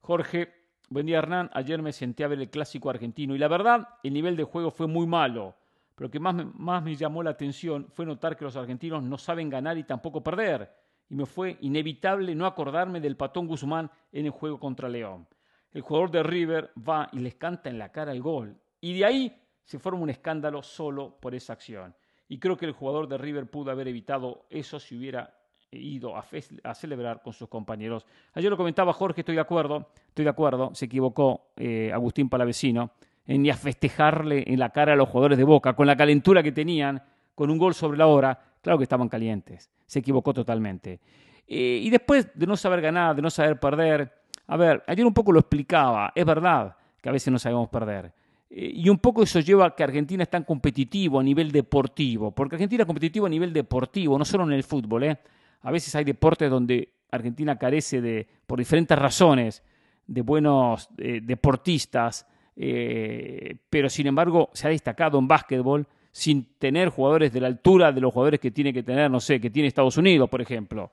[0.00, 0.63] Jorge,
[0.94, 1.50] buen día Hernán.
[1.52, 4.70] Ayer me senté a ver el clásico argentino y la verdad, el nivel de juego
[4.70, 5.56] fue muy malo.
[5.96, 9.02] Pero lo que más me, más me llamó la atención fue notar que los argentinos
[9.02, 10.72] no saben ganar y tampoco perder.
[11.08, 15.26] Y me fue inevitable no acordarme del patón Guzmán en el juego contra León.
[15.72, 18.56] El jugador de River va y les canta en la cara el gol.
[18.80, 21.92] Y de ahí se forma un escándalo solo por esa acción.
[22.28, 25.36] Y creo que el jugador de River pudo haber evitado eso si hubiera
[25.76, 28.06] ido a, celebrar con sus compañeros.
[28.34, 32.92] Ayer lo comentaba Jorge, estoy de acuerdo, estoy de acuerdo, se equivocó eh, Agustín Palavecino
[33.26, 36.42] en ir a festejarle en la cara a los jugadores de Boca, con la calentura
[36.42, 37.02] que tenían,
[37.34, 41.00] con un gol sobre la hora, claro que estaban calientes, se equivocó totalmente.
[41.46, 44.12] Eh, y después de no saber ganar, de no saber perder,
[44.46, 48.12] a ver, ayer un poco lo explicaba, es verdad que a veces no sabemos perder.
[48.50, 52.30] Eh, y un poco eso lleva a que Argentina es tan competitivo a nivel deportivo,
[52.30, 55.18] porque Argentina es competitivo a nivel deportivo, no solo en el fútbol, ¿eh?
[55.64, 59.62] A veces hay deportes donde Argentina carece de, por diferentes razones,
[60.06, 66.90] de buenos eh, deportistas, eh, pero sin embargo se ha destacado en básquetbol sin tener
[66.90, 69.66] jugadores de la altura de los jugadores que tiene que tener, no sé, que tiene
[69.68, 70.90] Estados Unidos, por ejemplo.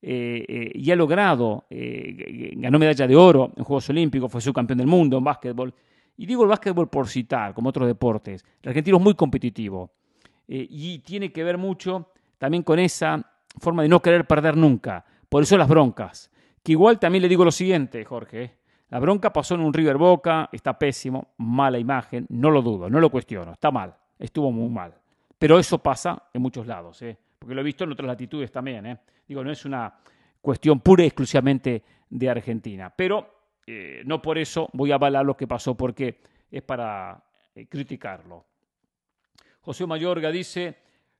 [0.00, 5.18] Eh, y ha logrado, ganó medalla de oro en Juegos Olímpicos, fue subcampeón del mundo
[5.18, 5.72] en básquetbol.
[6.16, 8.44] Y digo el básquetbol por citar, como otros deportes.
[8.62, 9.90] El argentino es muy competitivo
[10.48, 15.04] y tiene que ver mucho también con esa forma de no querer perder nunca.
[15.28, 16.30] Por eso las broncas.
[16.62, 18.42] Que igual también le digo lo siguiente, Jorge.
[18.42, 18.54] ¿eh?
[18.88, 23.00] La bronca pasó en un River Boca, está pésimo, mala imagen, no lo dudo, no
[23.00, 24.94] lo cuestiono, está mal, estuvo muy mal.
[25.38, 27.16] Pero eso pasa en muchos lados, ¿eh?
[27.38, 28.86] porque lo he visto en otras latitudes también.
[28.86, 28.98] ¿eh?
[29.26, 29.92] Digo, no es una
[30.40, 32.92] cuestión pura y exclusivamente de Argentina.
[32.94, 33.34] Pero
[34.04, 37.20] no por eso voy a avalar lo que pasó, porque es para
[37.68, 38.44] criticarlo.
[39.60, 40.76] José Mayorga dice,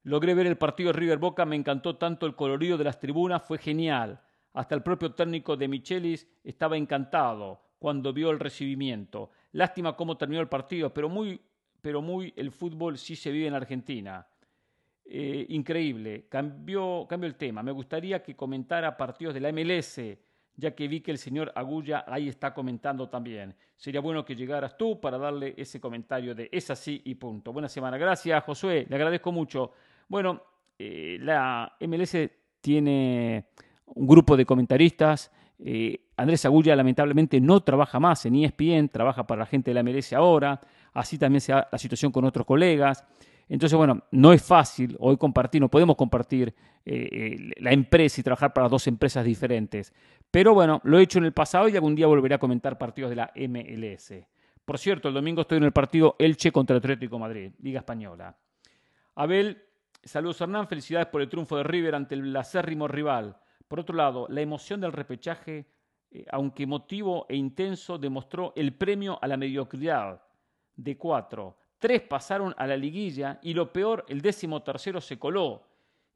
[0.06, 3.42] Logré ver el partido de River Boca, me encantó tanto el colorido de las tribunas,
[3.42, 4.20] fue genial.
[4.52, 9.32] Hasta el propio técnico de Michelis estaba encantado cuando vio el recibimiento.
[9.50, 11.40] Lástima cómo terminó el partido, pero muy,
[11.80, 14.24] pero muy el fútbol sí se vive en Argentina.
[15.04, 16.26] Eh, increíble.
[16.28, 17.64] Cambió, cambio el tema.
[17.64, 20.00] Me gustaría que comentara partidos de la MLS,
[20.54, 23.56] ya que vi que el señor Agulla ahí está comentando también.
[23.74, 27.52] Sería bueno que llegaras tú para darle ese comentario de es así y punto.
[27.52, 27.98] Buena semana.
[27.98, 28.86] Gracias, Josué.
[28.88, 29.72] Le agradezco mucho.
[30.08, 30.42] Bueno,
[30.78, 32.16] eh, la MLS
[32.60, 33.46] tiene
[33.86, 35.32] un grupo de comentaristas.
[35.58, 39.82] Eh, Andrés Agulla lamentablemente no trabaja más en ESPN, trabaja para la gente de la
[39.82, 40.60] MLS ahora.
[40.92, 43.04] Así también se da la situación con otros colegas.
[43.48, 46.52] Entonces, bueno, no es fácil hoy compartir, no podemos compartir
[46.84, 49.92] eh, la empresa y trabajar para dos empresas diferentes.
[50.30, 53.10] Pero bueno, lo he hecho en el pasado y algún día volveré a comentar partidos
[53.10, 54.14] de la MLS.
[54.64, 58.36] Por cierto, el domingo estoy en el partido Elche contra Atlético Madrid, Liga Española.
[59.14, 59.65] Abel
[60.06, 63.36] Saludos Hernán, felicidades por el triunfo de River ante el acérrimo rival.
[63.66, 65.66] Por otro lado, la emoción del repechaje,
[66.12, 70.22] eh, aunque emotivo e intenso, demostró el premio a la mediocridad
[70.76, 71.56] de cuatro.
[71.80, 75.64] Tres pasaron a la liguilla y lo peor, el décimo tercero se coló.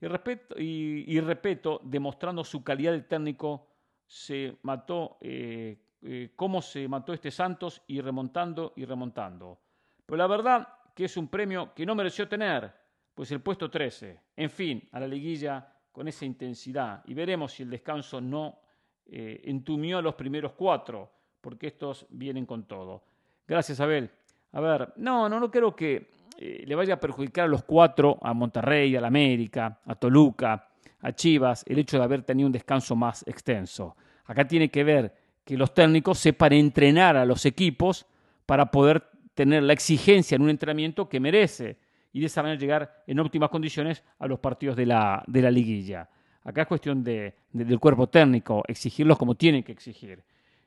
[0.01, 3.67] Y, respeto, y, repeto, demostrando su calidad de técnico,
[4.07, 9.59] se mató, eh, eh, cómo se mató este Santos y remontando y remontando.
[10.07, 12.80] Pero la verdad que es un premio que no mereció tener
[13.15, 14.21] pues el puesto 13.
[14.37, 17.03] En fin, a la liguilla con esa intensidad.
[17.07, 18.61] Y veremos si el descanso no
[19.07, 23.03] eh, entumió a los primeros cuatro, porque estos vienen con todo.
[23.47, 24.11] Gracias, Abel.
[24.53, 28.19] A ver, no, no, no creo que eh, le vaya a perjudicar a los cuatro,
[28.23, 30.69] a Monterrey, a la América, a Toluca,
[31.01, 33.97] a Chivas, el hecho de haber tenido un descanso más extenso.
[34.25, 38.07] Acá tiene que ver que los técnicos sepan entrenar a los equipos
[38.47, 39.05] para poder
[39.35, 41.79] tener la exigencia en un entrenamiento que merece
[42.13, 45.51] y de esa manera llegar en óptimas condiciones a los partidos de la, de la
[45.51, 46.09] liguilla.
[46.43, 50.23] Acá es cuestión de, del cuerpo técnico, exigirlos como tienen que exigir.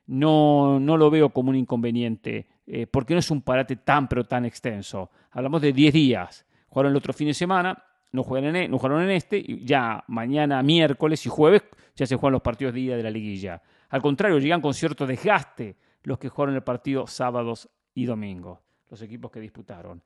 [0.06, 4.24] No, no lo veo como un inconveniente, eh, porque no es un parate tan pero
[4.24, 5.10] tan extenso.
[5.30, 6.46] Hablamos de 10 días.
[6.68, 7.82] Jugaron el otro fin de semana,
[8.12, 11.62] no, en, e, jugaron en este, y ya mañana, miércoles y jueves
[11.96, 13.62] ya se juegan los partidos de día de la liguilla.
[13.90, 18.58] Al contrario, llegan con cierto desgaste los que jugaron el partido sábados y domingos,
[18.90, 20.02] los equipos que disputaron.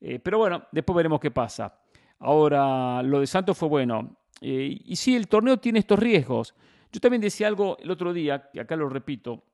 [0.00, 1.80] Eh, pero bueno, después veremos qué pasa.
[2.20, 4.16] Ahora, lo de Santos fue bueno.
[4.40, 6.54] Eh, y sí, el torneo tiene estos riesgos.
[6.92, 9.44] Yo también decía algo el otro día, que acá lo repito,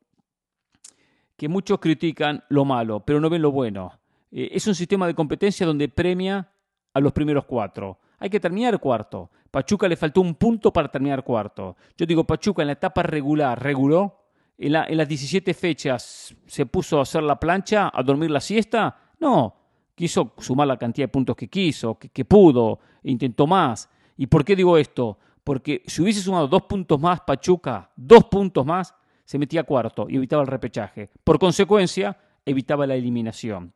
[1.36, 3.92] que muchos critican lo malo, pero no ven lo bueno.
[4.30, 6.48] Eh, es un sistema de competencia donde premia
[6.92, 7.98] a los primeros cuatro.
[8.18, 9.30] Hay que terminar cuarto.
[9.50, 11.76] Pachuca le faltó un punto para terminar cuarto.
[11.96, 14.20] Yo digo, Pachuca en la etapa regular reguló.
[14.56, 18.96] En, las 17 fechas se puso a hacer la plancha, a dormir la siesta.
[19.18, 19.63] No,
[19.94, 23.88] quiso sumar la cantidad de puntos que quiso, que, que pudo, intentó más.
[24.16, 25.18] ¿Y por qué digo esto?
[25.42, 30.16] Porque si hubiese sumado dos puntos más Pachuca, dos puntos más, se metía cuarto y
[30.16, 31.10] evitaba el repechaje.
[31.22, 33.72] Por consecuencia, evitaba la eliminación.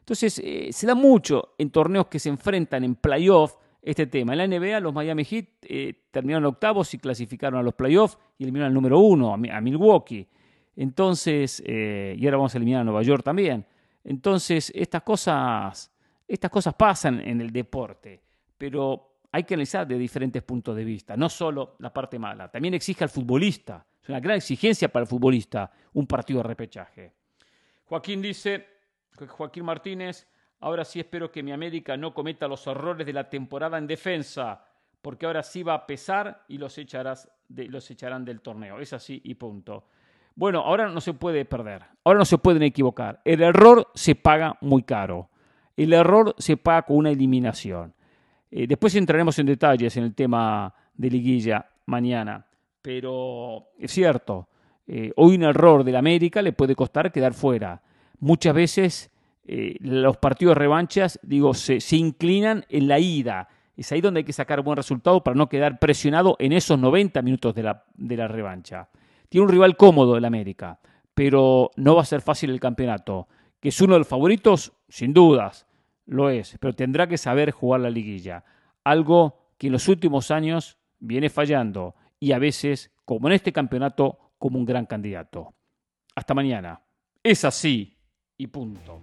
[0.00, 4.34] Entonces, eh, se da mucho en torneos que se enfrentan en playoff este tema.
[4.34, 8.44] En la NBA, los Miami Heat eh, terminaron octavos y clasificaron a los playoffs y
[8.44, 10.26] eliminaron al número uno, a, Milwaukee.
[10.76, 13.66] Entonces, eh, y ahora vamos a eliminar a Nueva York también.
[14.06, 15.92] Entonces, estas cosas,
[16.28, 18.22] estas cosas pasan en el deporte,
[18.56, 22.48] pero hay que analizar de diferentes puntos de vista, no solo la parte mala.
[22.48, 27.12] También exige al futbolista, es una gran exigencia para el futbolista un partido de repechaje.
[27.86, 28.64] Joaquín dice,
[29.26, 30.28] Joaquín Martínez,
[30.60, 34.64] ahora sí espero que mi América no cometa los errores de la temporada en defensa,
[35.02, 38.78] porque ahora sí va a pesar y los, echarás los echarán del torneo.
[38.78, 39.88] Es así y punto.
[40.36, 43.20] Bueno, ahora no se puede perder, ahora no se pueden equivocar.
[43.24, 45.30] El error se paga muy caro.
[45.76, 47.94] El error se paga con una eliminación.
[48.50, 52.46] Eh, después entraremos en detalles en el tema de liguilla mañana,
[52.80, 54.48] pero es cierto,
[54.86, 57.82] eh, hoy un error del América le puede costar quedar fuera
[58.20, 59.10] muchas veces
[59.46, 63.48] eh, los partidos de revanchas, digo, se, inclinan en la ida.
[63.76, 67.22] Es ahí donde hay que sacar buen resultado para no quedar presionado en esos 90
[67.22, 68.88] minutos de la, de la revancha.
[69.28, 70.80] Tiene un rival cómodo el América,
[71.14, 73.28] pero no va a ser fácil el campeonato.
[73.60, 75.66] Que es uno de los favoritos, sin dudas,
[76.04, 78.44] lo es, pero tendrá que saber jugar la liguilla.
[78.84, 84.32] Algo que en los últimos años viene fallando y a veces, como en este campeonato,
[84.38, 85.54] como un gran candidato.
[86.14, 86.82] Hasta mañana.
[87.22, 87.96] Es así
[88.38, 89.00] y punto.